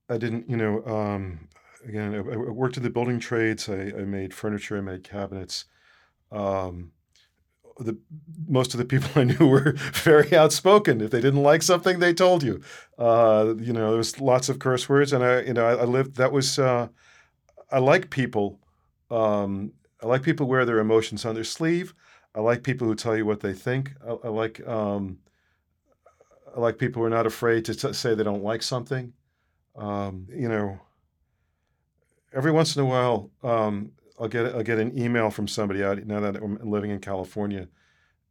I 0.09 0.17
didn't, 0.17 0.49
you 0.49 0.57
know, 0.57 0.85
um, 0.85 1.47
again, 1.87 2.13
I, 2.13 2.17
I 2.17 2.37
worked 2.51 2.77
in 2.77 2.83
the 2.83 2.89
building 2.89 3.19
trades. 3.19 3.67
I, 3.67 3.93
I 3.97 4.03
made 4.03 4.33
furniture, 4.33 4.77
I 4.77 4.81
made 4.81 5.03
cabinets. 5.03 5.65
Um, 6.31 6.91
the 7.79 7.97
most 8.47 8.73
of 8.73 8.77
the 8.77 8.85
people 8.85 9.09
I 9.19 9.23
knew 9.23 9.47
were 9.47 9.73
very 9.93 10.35
outspoken. 10.35 11.01
If 11.01 11.11
they 11.11 11.21
didn't 11.21 11.43
like 11.43 11.63
something, 11.63 11.99
they 11.99 12.13
told 12.13 12.43
you. 12.43 12.61
Uh, 12.97 13.55
you 13.57 13.73
know, 13.73 13.89
there 13.89 13.97
was 13.97 14.19
lots 14.19 14.49
of 14.49 14.59
curse 14.59 14.87
words, 14.87 15.11
and 15.13 15.23
I, 15.23 15.41
you 15.41 15.53
know, 15.53 15.65
I, 15.65 15.73
I 15.73 15.83
lived. 15.85 16.17
That 16.17 16.31
was. 16.31 16.59
Uh, 16.59 16.89
I 17.73 17.79
like 17.79 18.11
people. 18.11 18.59
Um, 19.09 19.73
I 20.01 20.05
like 20.05 20.21
people 20.21 20.47
wear 20.47 20.63
their 20.63 20.77
emotions 20.79 21.25
on 21.25 21.33
their 21.33 21.43
sleeve. 21.43 21.95
I 22.35 22.39
like 22.39 22.61
people 22.61 22.87
who 22.87 22.93
tell 22.93 23.17
you 23.17 23.25
what 23.25 23.39
they 23.39 23.53
think. 23.53 23.93
I, 24.07 24.11
I 24.25 24.27
like. 24.29 24.65
Um, 24.67 25.17
I 26.55 26.59
like 26.59 26.77
people 26.77 27.01
who 27.01 27.07
are 27.07 27.09
not 27.09 27.25
afraid 27.25 27.65
to 27.65 27.73
t- 27.73 27.93
say 27.93 28.13
they 28.13 28.23
don't 28.23 28.43
like 28.43 28.61
something. 28.61 29.13
Um, 29.75 30.27
you 30.29 30.47
know, 30.47 30.79
every 32.31 32.51
once 32.51 32.75
in 32.75 32.83
a 32.83 32.85
while, 32.85 33.31
um, 33.41 33.91
I'll 34.19 34.27
get 34.27 34.53
I'll 34.53 34.61
get 34.61 34.77
an 34.77 34.97
email 34.97 35.31
from 35.31 35.47
somebody 35.47 35.83
out 35.83 36.05
now 36.05 36.19
that 36.19 36.35
I'm 36.35 36.59
living 36.69 36.91
in 36.91 36.99
California, 36.99 37.67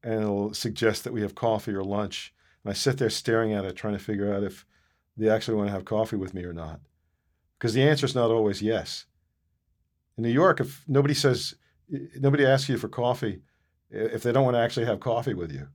and 0.05 0.23
it'll 0.23 0.55
suggest 0.55 1.03
that 1.03 1.13
we 1.13 1.23
have 1.23 1.35
coffee 1.35 1.75
or 1.75 1.83
lunch. 1.83 2.33
And 2.63 2.71
I 2.71 2.75
sit 2.75 2.99
there 2.99 3.11
staring 3.11 3.53
at 3.53 3.65
it, 3.65 3.75
trying 3.75 3.95
to 3.95 4.05
figure 4.05 4.33
out 4.33 4.45
if 4.45 4.65
they 5.17 5.29
actually 5.29 5.57
want 5.57 5.67
to 5.67 5.73
have 5.73 5.85
coffee 5.85 6.17
with 6.17 6.33
me 6.33 6.45
or 6.45 6.53
not, 6.53 6.81
because 7.59 7.75
the 7.75 7.83
answer 7.83 8.07
is 8.07 8.15
not 8.15 8.31
always 8.31 8.63
yes. 8.63 9.07
In 10.17 10.23
New 10.25 10.31
York, 10.31 10.61
if 10.61 10.85
nobody 10.87 11.15
says 11.15 11.55
nobody 11.89 12.45
asks 12.47 12.69
you 12.69 12.79
for 12.79 12.89
coffee, 12.89 13.43
if 13.91 14.23
they 14.23 14.33
don't 14.33 14.45
want 14.45 14.55
to 14.57 14.61
actually 14.61 14.87
have 14.87 15.01
coffee 15.01 15.35
with 15.35 15.53
you. 15.53 15.69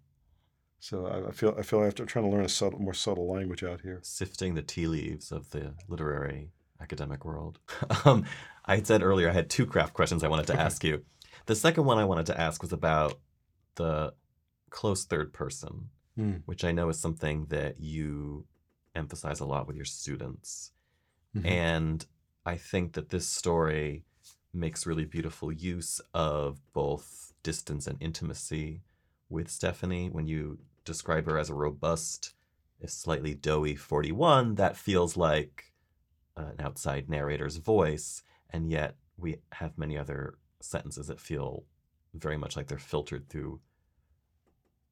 So 0.80 1.08
I, 1.08 1.30
I 1.30 1.32
feel 1.32 1.56
I 1.58 1.64
feel 1.64 1.92
to 1.92 2.06
trying 2.06 2.26
to 2.26 2.32
learn 2.32 2.46
a 2.46 2.50
subtle, 2.50 2.80
more 2.80 2.94
subtle 2.94 3.32
language 3.32 3.64
out 3.64 3.82
here. 3.82 4.00
Sifting 4.04 4.54
the 4.54 4.62
tea 4.62 4.88
leaves 4.88 5.32
of 5.32 5.50
the 5.50 5.74
literary 5.88 6.52
academic 6.80 7.26
world. 7.26 7.60
um, 8.06 8.26
I 8.66 8.76
had 8.76 8.88
said 8.88 9.02
earlier 9.02 9.30
I 9.30 9.34
had 9.34 9.50
two 9.50 9.66
craft 9.66 9.94
questions 9.94 10.24
I 10.24 10.28
wanted 10.28 10.48
to 10.48 10.60
ask 10.60 10.84
you. 10.84 11.04
The 11.48 11.56
second 11.56 11.86
one 11.86 11.98
I 11.98 12.06
wanted 12.06 12.28
to 12.28 12.40
ask 12.40 12.62
was 12.62 12.74
about 12.74 13.20
the 13.76 14.14
close 14.70 15.06
third 15.06 15.34
person, 15.34 15.90
Mm. 16.18 16.42
which 16.46 16.64
I 16.64 16.72
know 16.72 16.90
is 16.90 17.00
something 17.00 17.46
that 17.50 17.80
you 17.80 18.48
emphasize 18.96 19.40
a 19.40 19.46
lot 19.46 19.68
with 19.68 19.76
your 19.76 19.86
students. 19.86 20.72
Mhm. 21.36 21.46
And 21.46 22.06
I 22.44 22.58
think 22.58 22.94
that 22.94 23.10
this 23.10 23.28
story 23.28 24.04
makes 24.54 24.86
really 24.86 25.06
beautiful 25.06 25.52
use 25.52 26.02
of 26.14 26.60
both 26.74 27.34
distance 27.44 27.88
and 27.88 27.98
intimacy 28.02 28.82
with 29.30 29.50
Stephanie. 29.50 30.10
When 30.10 30.28
you 30.28 30.60
describe 30.86 31.26
her 31.26 31.38
as 31.38 31.50
a 31.50 31.54
robust, 31.54 32.34
if 32.80 32.90
slightly 32.90 33.34
doughy 33.34 33.76
41, 33.76 34.56
that 34.56 34.78
feels 34.78 35.18
like 35.18 35.74
an 36.36 36.56
outside 36.60 37.10
narrator's 37.10 37.58
voice, 37.58 38.24
and 38.50 38.70
yet 38.72 38.96
we 39.18 39.38
have 39.54 39.78
many 39.78 39.98
other 39.98 40.38
sentences 40.60 41.08
that 41.08 41.20
feel 41.20 41.64
very 42.14 42.38
much 42.38 42.56
like 42.56 42.68
they're 42.68 42.78
filtered 42.78 43.28
through 43.30 43.60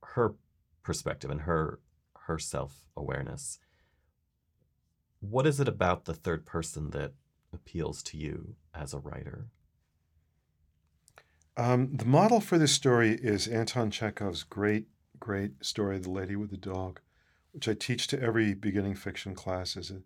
her 0.03 0.35
perspective 0.83 1.31
and 1.31 1.41
her 1.41 1.79
her 2.25 2.39
self-awareness. 2.39 3.59
What 5.19 5.45
is 5.47 5.59
it 5.59 5.67
about 5.67 6.05
the 6.05 6.13
third 6.13 6.45
person 6.45 6.89
that 6.91 7.13
appeals 7.53 8.01
to 8.03 8.17
you 8.17 8.55
as 8.75 8.93
a 8.93 8.99
writer? 8.99 9.47
Um, 11.57 11.95
the 11.95 12.05
model 12.05 12.41
for 12.41 12.57
this 12.57 12.73
story 12.73 13.11
is 13.21 13.47
Anton 13.47 13.89
Chekhov's 13.89 14.43
great, 14.43 14.87
great 15.19 15.63
story, 15.63 15.97
The 15.99 16.11
Lady 16.11 16.35
with 16.35 16.51
the 16.51 16.57
Dog, 16.57 16.99
which 17.53 17.67
I 17.67 17.73
teach 17.73 18.07
to 18.07 18.21
every 18.21 18.53
beginning 18.53 18.95
fiction 18.95 19.35
class 19.35 19.77
as 19.77 19.89
an 19.89 20.03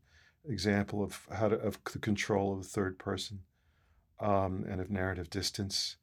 example 0.48 1.04
of 1.04 1.28
how 1.32 1.50
to, 1.50 1.56
of 1.56 1.80
the 1.92 2.00
control 2.00 2.54
of 2.54 2.64
the 2.64 2.70
third 2.70 3.00
person 3.00 3.42
um, 4.20 4.66
and 4.70 4.80
of 4.80 4.92
narrative 4.92 5.32
distance. 5.32 5.98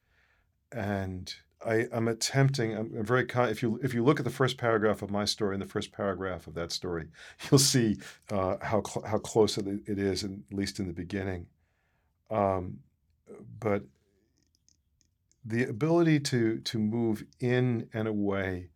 And 0.72 1.32
I, 1.64 1.86
am 1.92 2.08
attempting. 2.08 2.76
I'm, 2.76 2.92
I'm 2.98 3.04
very. 3.04 3.26
If 3.50 3.62
you 3.62 3.78
if 3.82 3.94
you 3.94 4.04
look 4.04 4.18
at 4.18 4.24
the 4.24 4.30
first 4.30 4.58
paragraph 4.58 5.00
of 5.00 5.10
my 5.10 5.24
story 5.24 5.54
and 5.54 5.62
the 5.62 5.68
first 5.68 5.92
paragraph 5.92 6.46
of 6.46 6.54
that 6.54 6.72
story, 6.72 7.08
you'll 7.50 7.58
see 7.58 7.96
uh, 8.30 8.56
how 8.60 8.82
cl- 8.82 9.06
how 9.06 9.18
close 9.18 9.56
it, 9.56 9.66
it 9.86 9.98
is, 9.98 10.24
at 10.24 10.30
least 10.50 10.78
in 10.78 10.86
the 10.86 10.92
beginning. 10.92 11.46
Um, 12.30 12.80
but 13.60 13.84
the 15.44 15.64
ability 15.64 16.20
to 16.20 16.58
to 16.60 16.78
move 16.78 17.24
in 17.40 17.88
and 17.92 18.08
away, 18.08 18.70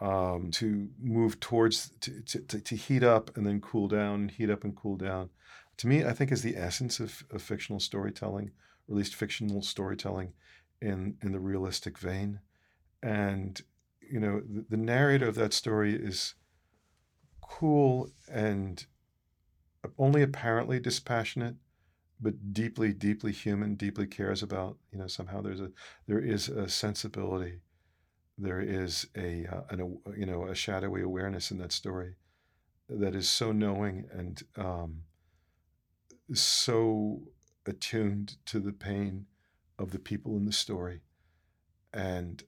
um, 0.00 0.50
to 0.52 0.88
move 1.00 1.38
towards 1.40 1.90
to, 2.00 2.20
to, 2.22 2.60
to 2.60 2.76
heat 2.76 3.02
up 3.02 3.36
and 3.36 3.46
then 3.46 3.60
cool 3.60 3.88
down, 3.88 4.28
heat 4.28 4.50
up 4.50 4.64
and 4.64 4.74
cool 4.74 4.96
down, 4.96 5.30
to 5.78 5.86
me, 5.86 6.04
I 6.04 6.12
think 6.12 6.32
is 6.32 6.42
the 6.42 6.56
essence 6.56 7.00
of, 7.00 7.24
of 7.30 7.42
fictional 7.42 7.80
storytelling, 7.80 8.50
or 8.88 8.92
at 8.92 8.96
least 8.96 9.14
fictional 9.14 9.62
storytelling 9.62 10.32
in 10.80 11.16
in 11.22 11.32
the 11.32 11.40
realistic 11.40 11.98
vein. 11.98 12.40
And 13.02 13.60
you 14.00 14.20
know, 14.20 14.40
the, 14.40 14.64
the 14.70 14.76
narrator 14.76 15.28
of 15.28 15.34
that 15.36 15.52
story 15.52 15.94
is 15.94 16.34
cool 17.40 18.10
and 18.28 18.84
only 19.98 20.22
apparently 20.22 20.80
dispassionate 20.80 21.56
but 22.20 22.52
deeply, 22.52 22.92
deeply 22.92 23.32
human, 23.32 23.74
deeply 23.74 24.06
cares 24.06 24.42
about. 24.42 24.78
You 24.92 24.98
know, 24.98 25.06
somehow 25.06 25.42
there's 25.42 25.60
a 25.60 25.70
there 26.06 26.20
is 26.20 26.48
a 26.48 26.68
sensibility, 26.68 27.60
there 28.38 28.60
is 28.60 29.06
a 29.16 29.46
uh, 29.46 29.62
an, 29.70 29.98
you 30.16 30.26
know 30.26 30.46
a 30.46 30.54
shadowy 30.54 31.02
awareness 31.02 31.50
in 31.50 31.58
that 31.58 31.72
story 31.72 32.14
that 32.88 33.14
is 33.14 33.28
so 33.28 33.52
knowing 33.52 34.06
and 34.12 34.42
um, 34.56 35.02
so 36.32 37.22
attuned 37.66 38.36
to 38.46 38.60
the 38.60 38.72
pain 38.72 39.26
of 39.78 39.90
the 39.90 39.98
people 39.98 40.36
in 40.36 40.44
the 40.44 40.52
story, 40.52 41.00
and 41.92 42.44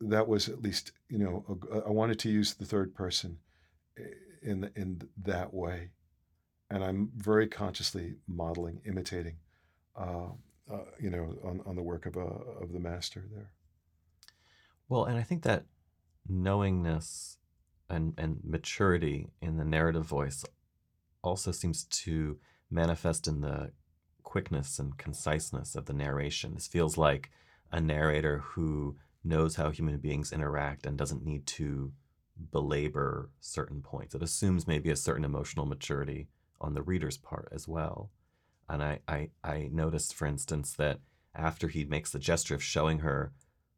that 0.00 0.26
was 0.26 0.48
at 0.48 0.62
least 0.62 0.92
you 1.08 1.18
know 1.18 1.44
a, 1.72 1.86
I 1.86 1.90
wanted 1.90 2.18
to 2.20 2.30
use 2.30 2.54
the 2.54 2.66
third 2.66 2.94
person 2.94 3.38
eh, 3.96 4.02
in 4.42 4.70
in 4.74 5.02
that 5.16 5.54
way 5.54 5.90
and 6.72 6.82
I'm 6.82 7.10
very 7.16 7.46
consciously 7.46 8.14
modeling, 8.26 8.80
imitating, 8.86 9.36
uh, 9.94 10.30
uh, 10.72 10.84
you 10.98 11.10
know, 11.10 11.36
on, 11.44 11.60
on 11.66 11.76
the 11.76 11.82
work 11.82 12.06
of 12.06 12.16
uh, 12.16 12.62
of 12.62 12.72
the 12.72 12.80
master 12.80 13.24
there. 13.32 13.50
Well, 14.88 15.04
and 15.04 15.18
I 15.18 15.22
think 15.22 15.42
that 15.42 15.66
knowingness 16.26 17.36
and 17.90 18.14
and 18.16 18.40
maturity 18.42 19.28
in 19.42 19.58
the 19.58 19.64
narrative 19.64 20.04
voice 20.04 20.44
also 21.22 21.52
seems 21.52 21.84
to 21.84 22.38
manifest 22.70 23.28
in 23.28 23.42
the 23.42 23.72
quickness 24.22 24.78
and 24.78 24.96
conciseness 24.96 25.74
of 25.74 25.84
the 25.84 25.92
narration. 25.92 26.54
This 26.54 26.68
feels 26.68 26.96
like 26.96 27.30
a 27.70 27.80
narrator 27.80 28.38
who 28.38 28.96
knows 29.22 29.56
how 29.56 29.70
human 29.70 29.98
beings 29.98 30.32
interact 30.32 30.86
and 30.86 30.96
doesn't 30.96 31.24
need 31.24 31.46
to 31.46 31.92
belabor 32.50 33.30
certain 33.40 33.82
points. 33.82 34.14
It 34.14 34.22
assumes 34.22 34.66
maybe 34.66 34.90
a 34.90 34.96
certain 34.96 35.24
emotional 35.24 35.66
maturity 35.66 36.28
on 36.62 36.74
the 36.74 36.82
reader's 36.82 37.18
part 37.18 37.48
as 37.52 37.68
well. 37.68 38.10
And 38.68 38.82
I, 38.82 39.00
I, 39.06 39.30
I 39.44 39.68
noticed, 39.72 40.14
for 40.14 40.26
instance, 40.26 40.72
that 40.74 41.00
after 41.34 41.68
he 41.68 41.84
makes 41.84 42.10
the 42.10 42.18
gesture 42.18 42.54
of 42.54 42.62
showing 42.62 43.00
her 43.00 43.32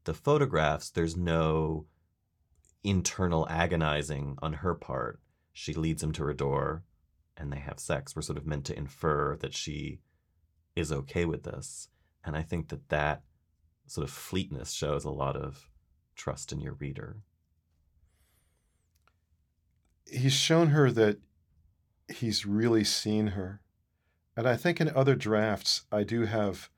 the 0.04 0.14
photographs, 0.14 0.90
there's 0.90 1.16
no 1.16 1.86
internal 2.82 3.48
agonizing 3.48 4.36
on 4.42 4.52
her 4.54 4.74
part. 4.74 5.20
She 5.52 5.72
leads 5.72 6.02
him 6.02 6.12
to 6.12 6.24
her 6.24 6.34
door 6.34 6.84
and 7.36 7.52
they 7.52 7.58
have 7.58 7.80
sex. 7.80 8.14
We're 8.14 8.22
sort 8.22 8.38
of 8.38 8.46
meant 8.46 8.66
to 8.66 8.78
infer 8.78 9.36
that 9.36 9.54
she 9.54 10.00
is 10.76 10.92
okay 10.92 11.24
with 11.24 11.44
this. 11.44 11.88
And 12.24 12.36
I 12.36 12.42
think 12.42 12.68
that 12.68 12.88
that 12.90 13.22
sort 13.86 14.06
of 14.06 14.12
fleetness 14.12 14.72
shows 14.72 15.04
a 15.04 15.10
lot 15.10 15.36
of 15.36 15.68
trust 16.14 16.52
in 16.52 16.60
your 16.60 16.74
reader. 16.74 17.16
He's 20.06 20.32
shown 20.32 20.68
her 20.68 20.90
that 20.92 21.18
he's 22.08 22.46
really 22.46 22.84
seen 22.84 23.28
her. 23.28 23.60
And 24.36 24.48
I 24.48 24.56
think 24.56 24.80
in 24.80 24.90
other 24.90 25.14
drafts, 25.14 25.82
I 25.92 26.02
do 26.02 26.24
have, 26.24 26.68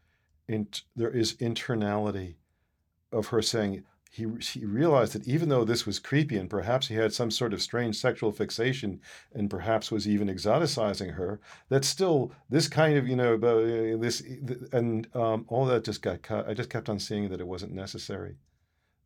in, 0.46 0.68
there 0.94 1.10
is 1.10 1.34
internality 1.34 2.36
of 3.10 3.28
her 3.28 3.42
saying, 3.42 3.84
he, 4.10 4.26
he 4.40 4.64
realized 4.64 5.12
that 5.12 5.28
even 5.28 5.50
though 5.50 5.64
this 5.64 5.84
was 5.84 5.98
creepy 5.98 6.38
and 6.38 6.48
perhaps 6.48 6.88
he 6.88 6.94
had 6.94 7.12
some 7.12 7.30
sort 7.30 7.52
of 7.52 7.60
strange 7.60 7.96
sexual 7.96 8.32
fixation 8.32 9.00
and 9.34 9.50
perhaps 9.50 9.90
was 9.90 10.08
even 10.08 10.28
exoticizing 10.28 11.14
her, 11.14 11.38
that 11.68 11.84
still 11.84 12.32
this 12.48 12.66
kind 12.66 12.96
of, 12.96 13.06
you 13.06 13.16
know, 13.16 13.34
uh, 13.34 14.00
this, 14.00 14.22
and 14.72 15.06
um, 15.14 15.44
all 15.48 15.66
that 15.66 15.84
just 15.84 16.00
got 16.00 16.22
cut. 16.22 16.48
I 16.48 16.54
just 16.54 16.70
kept 16.70 16.88
on 16.88 16.98
seeing 16.98 17.28
that 17.28 17.40
it 17.40 17.46
wasn't 17.46 17.74
necessary. 17.74 18.36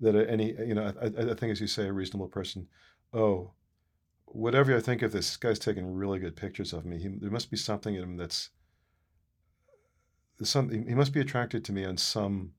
That 0.00 0.14
any, 0.14 0.52
you 0.52 0.74
know, 0.74 0.92
I, 1.02 1.06
I 1.06 1.34
think 1.34 1.50
as 1.50 1.60
you 1.60 1.66
say, 1.66 1.88
a 1.88 1.92
reasonable 1.92 2.28
person, 2.28 2.68
oh, 3.12 3.50
whatever 4.32 4.76
I 4.76 4.80
think 4.80 5.02
of 5.02 5.12
this, 5.12 5.28
this 5.28 5.36
guy's 5.36 5.58
taking 5.58 5.94
really 5.94 6.18
good 6.18 6.36
pictures 6.36 6.72
of 6.72 6.84
me. 6.84 6.98
He, 6.98 7.08
there 7.08 7.30
must 7.30 7.50
be 7.50 7.56
something 7.56 7.94
in 7.94 8.02
him 8.02 8.16
that's 8.16 8.50
something. 10.42 10.86
He 10.86 10.94
must 10.94 11.12
be 11.12 11.20
attracted 11.20 11.64
to 11.64 11.72
me 11.72 11.84
on 11.84 11.96
some 11.96 12.52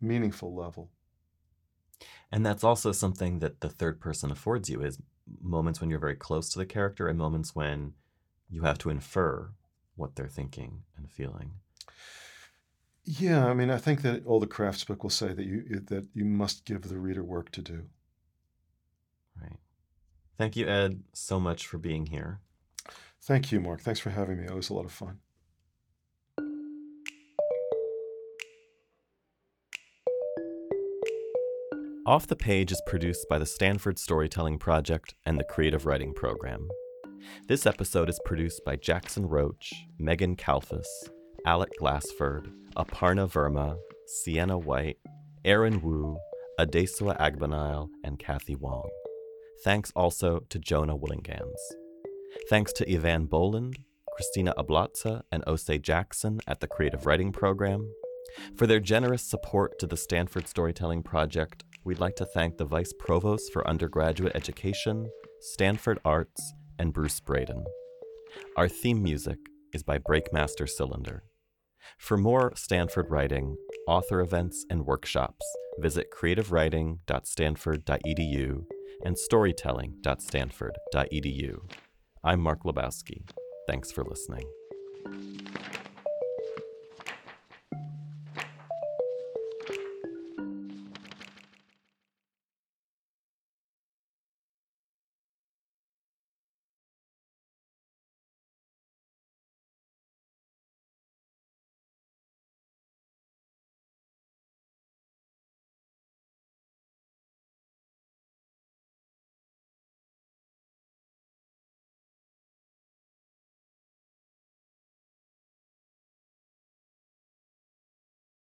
meaningful 0.00 0.54
level. 0.54 0.90
And 2.30 2.44
that's 2.46 2.64
also 2.64 2.92
something 2.92 3.40
that 3.40 3.60
the 3.60 3.68
third 3.68 4.00
person 4.00 4.30
affords 4.30 4.70
you 4.70 4.82
is 4.82 4.98
moments 5.40 5.80
when 5.80 5.90
you're 5.90 5.98
very 5.98 6.16
close 6.16 6.48
to 6.50 6.58
the 6.58 6.66
character 6.66 7.08
and 7.08 7.18
moments 7.18 7.54
when 7.54 7.92
you 8.48 8.62
have 8.62 8.78
to 8.78 8.90
infer 8.90 9.50
what 9.96 10.16
they're 10.16 10.28
thinking 10.28 10.82
and 10.96 11.10
feeling. 11.10 11.52
Yeah, 13.04 13.46
I 13.46 13.54
mean, 13.54 13.70
I 13.70 13.78
think 13.78 14.02
that 14.02 14.24
all 14.26 14.40
the 14.40 14.46
crafts 14.46 14.84
book 14.84 15.02
will 15.02 15.10
say 15.10 15.32
that 15.32 15.44
you 15.44 15.80
that 15.88 16.06
you 16.14 16.24
must 16.24 16.64
give 16.64 16.82
the 16.82 16.98
reader 16.98 17.24
work 17.24 17.50
to 17.52 17.60
do. 17.60 17.84
Thank 20.42 20.56
you, 20.56 20.66
Ed, 20.66 21.04
so 21.12 21.38
much 21.38 21.68
for 21.68 21.78
being 21.78 22.06
here. 22.06 22.40
Thank 23.20 23.52
you, 23.52 23.60
Mark. 23.60 23.80
Thanks 23.80 24.00
for 24.00 24.10
having 24.10 24.40
me. 24.40 24.46
It 24.46 24.52
was 24.52 24.70
a 24.70 24.74
lot 24.74 24.84
of 24.84 24.90
fun. 24.90 25.20
Off 32.04 32.26
the 32.26 32.34
Page 32.34 32.72
is 32.72 32.82
produced 32.88 33.24
by 33.30 33.38
the 33.38 33.46
Stanford 33.46 34.00
Storytelling 34.00 34.58
Project 34.58 35.14
and 35.24 35.38
the 35.38 35.44
Creative 35.44 35.86
Writing 35.86 36.12
Program. 36.12 36.68
This 37.46 37.64
episode 37.64 38.08
is 38.08 38.18
produced 38.24 38.64
by 38.64 38.74
Jackson 38.74 39.28
Roach, 39.28 39.72
Megan 40.00 40.34
Kalfas, 40.34 40.88
Alec 41.46 41.70
Glassford, 41.78 42.52
Aparna 42.76 43.30
Verma, 43.30 43.76
Sienna 44.06 44.58
White, 44.58 44.98
Aaron 45.44 45.80
Wu, 45.82 46.18
Adesua 46.58 47.16
Agbanile, 47.20 47.90
and 48.02 48.18
Kathy 48.18 48.56
Wong. 48.56 48.90
Thanks 49.64 49.92
also 49.94 50.40
to 50.48 50.58
Jonah 50.58 50.96
Willihnganz. 50.96 51.56
Thanks 52.48 52.72
to 52.74 52.86
Eavan 52.86 53.28
Boland, 53.28 53.78
Christina 54.14 54.54
Ablatza, 54.58 55.22
and 55.30 55.44
Osei 55.46 55.80
Jackson 55.80 56.40
at 56.46 56.60
the 56.60 56.66
Creative 56.66 57.06
Writing 57.06 57.32
Program. 57.32 57.90
For 58.56 58.66
their 58.66 58.80
generous 58.80 59.22
support 59.22 59.78
to 59.78 59.86
the 59.86 59.96
Stanford 59.96 60.48
Storytelling 60.48 61.02
Project, 61.02 61.64
we'd 61.84 62.00
like 62.00 62.16
to 62.16 62.24
thank 62.24 62.56
the 62.56 62.64
Vice 62.64 62.92
Provost 62.98 63.52
for 63.52 63.68
Undergraduate 63.68 64.34
Education, 64.34 65.10
Stanford 65.40 66.00
Arts, 66.04 66.52
and 66.78 66.92
Bruce 66.92 67.20
Braden. 67.20 67.64
Our 68.56 68.68
theme 68.68 69.02
music 69.02 69.38
is 69.72 69.82
by 69.82 69.98
Breakmaster 69.98 70.68
Cylinder. 70.68 71.24
For 71.98 72.16
more 72.16 72.52
Stanford 72.56 73.10
writing, 73.10 73.56
author 73.86 74.20
events, 74.20 74.64
and 74.70 74.86
workshops, 74.86 75.44
visit 75.78 76.06
creativewriting.stanford.edu 76.12 78.64
and 79.04 79.18
storytelling.stanford.edu. 79.18 81.58
I'm 82.24 82.40
Mark 82.40 82.62
Lebowski. 82.64 83.28
Thanks 83.66 83.92
for 83.92 84.04
listening. 84.04 84.44